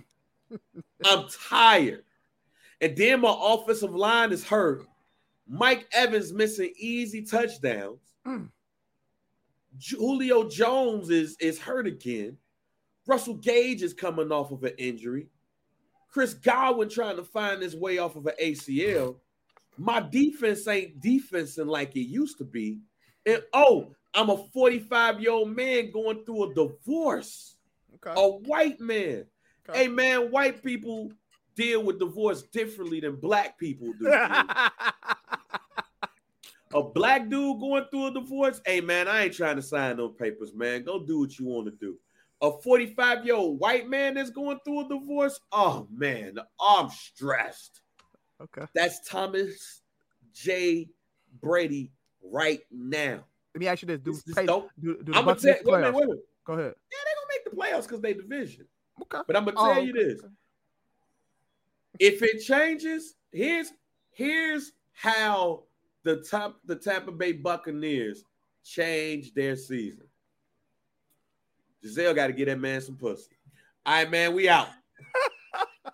[1.06, 2.04] I'm tired.
[2.82, 4.86] And then my offensive line is hurt.
[5.48, 7.99] Mike Evans missing easy touchdowns.
[8.26, 8.49] Mm.
[9.98, 12.38] Julio Jones is, is hurt again.
[13.06, 15.28] Russell Gage is coming off of an injury.
[16.10, 19.18] Chris Godwin trying to find his way off of an ACL.
[19.78, 22.80] My defense ain't defensing like it used to be.
[23.26, 27.56] And oh, I'm a 45 year old man going through a divorce.
[27.95, 28.19] Okay.
[28.19, 29.26] A white man.
[29.69, 29.84] Okay.
[29.84, 31.11] Hey man, white people
[31.56, 34.07] deal with divorce differently than black people do.
[36.73, 40.10] a black dude going through a divorce, hey man, I ain't trying to sign no
[40.10, 40.81] papers, man.
[40.84, 41.95] Go do what you want to do.
[42.41, 47.81] A 45 year old white man that's going through a divorce, oh man, I'm stressed.
[48.41, 48.65] okay.
[48.73, 49.81] That's Thomas
[50.34, 50.89] J.
[51.39, 51.91] Brady
[52.23, 53.26] right now.
[53.58, 54.70] Let me ask you this: Do, This is pay, dope.
[54.80, 56.24] do, do the I'm gonna Bucs tell make the wait minute, wait minute.
[56.46, 56.76] Go ahead.
[56.92, 58.66] Yeah, they're gonna make the playoffs because they division.
[59.02, 59.18] Okay.
[59.26, 60.20] But I'm gonna Oh, tell you um, this.
[60.20, 60.28] okay.
[62.00, 63.72] if it changes, here's
[64.12, 65.64] here's how
[66.04, 68.24] the top the Tampa Bay Buccaneers
[68.64, 70.06] change their season.
[71.82, 73.32] Gisele got to get that man some pussy.
[73.88, 74.68] All right, man, we out.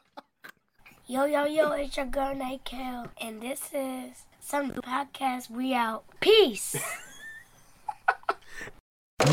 [1.08, 5.50] Yo, yo, yo, it's your girl Night Kel, and this is some podcast.
[5.50, 6.04] We out.
[6.20, 6.76] Peace.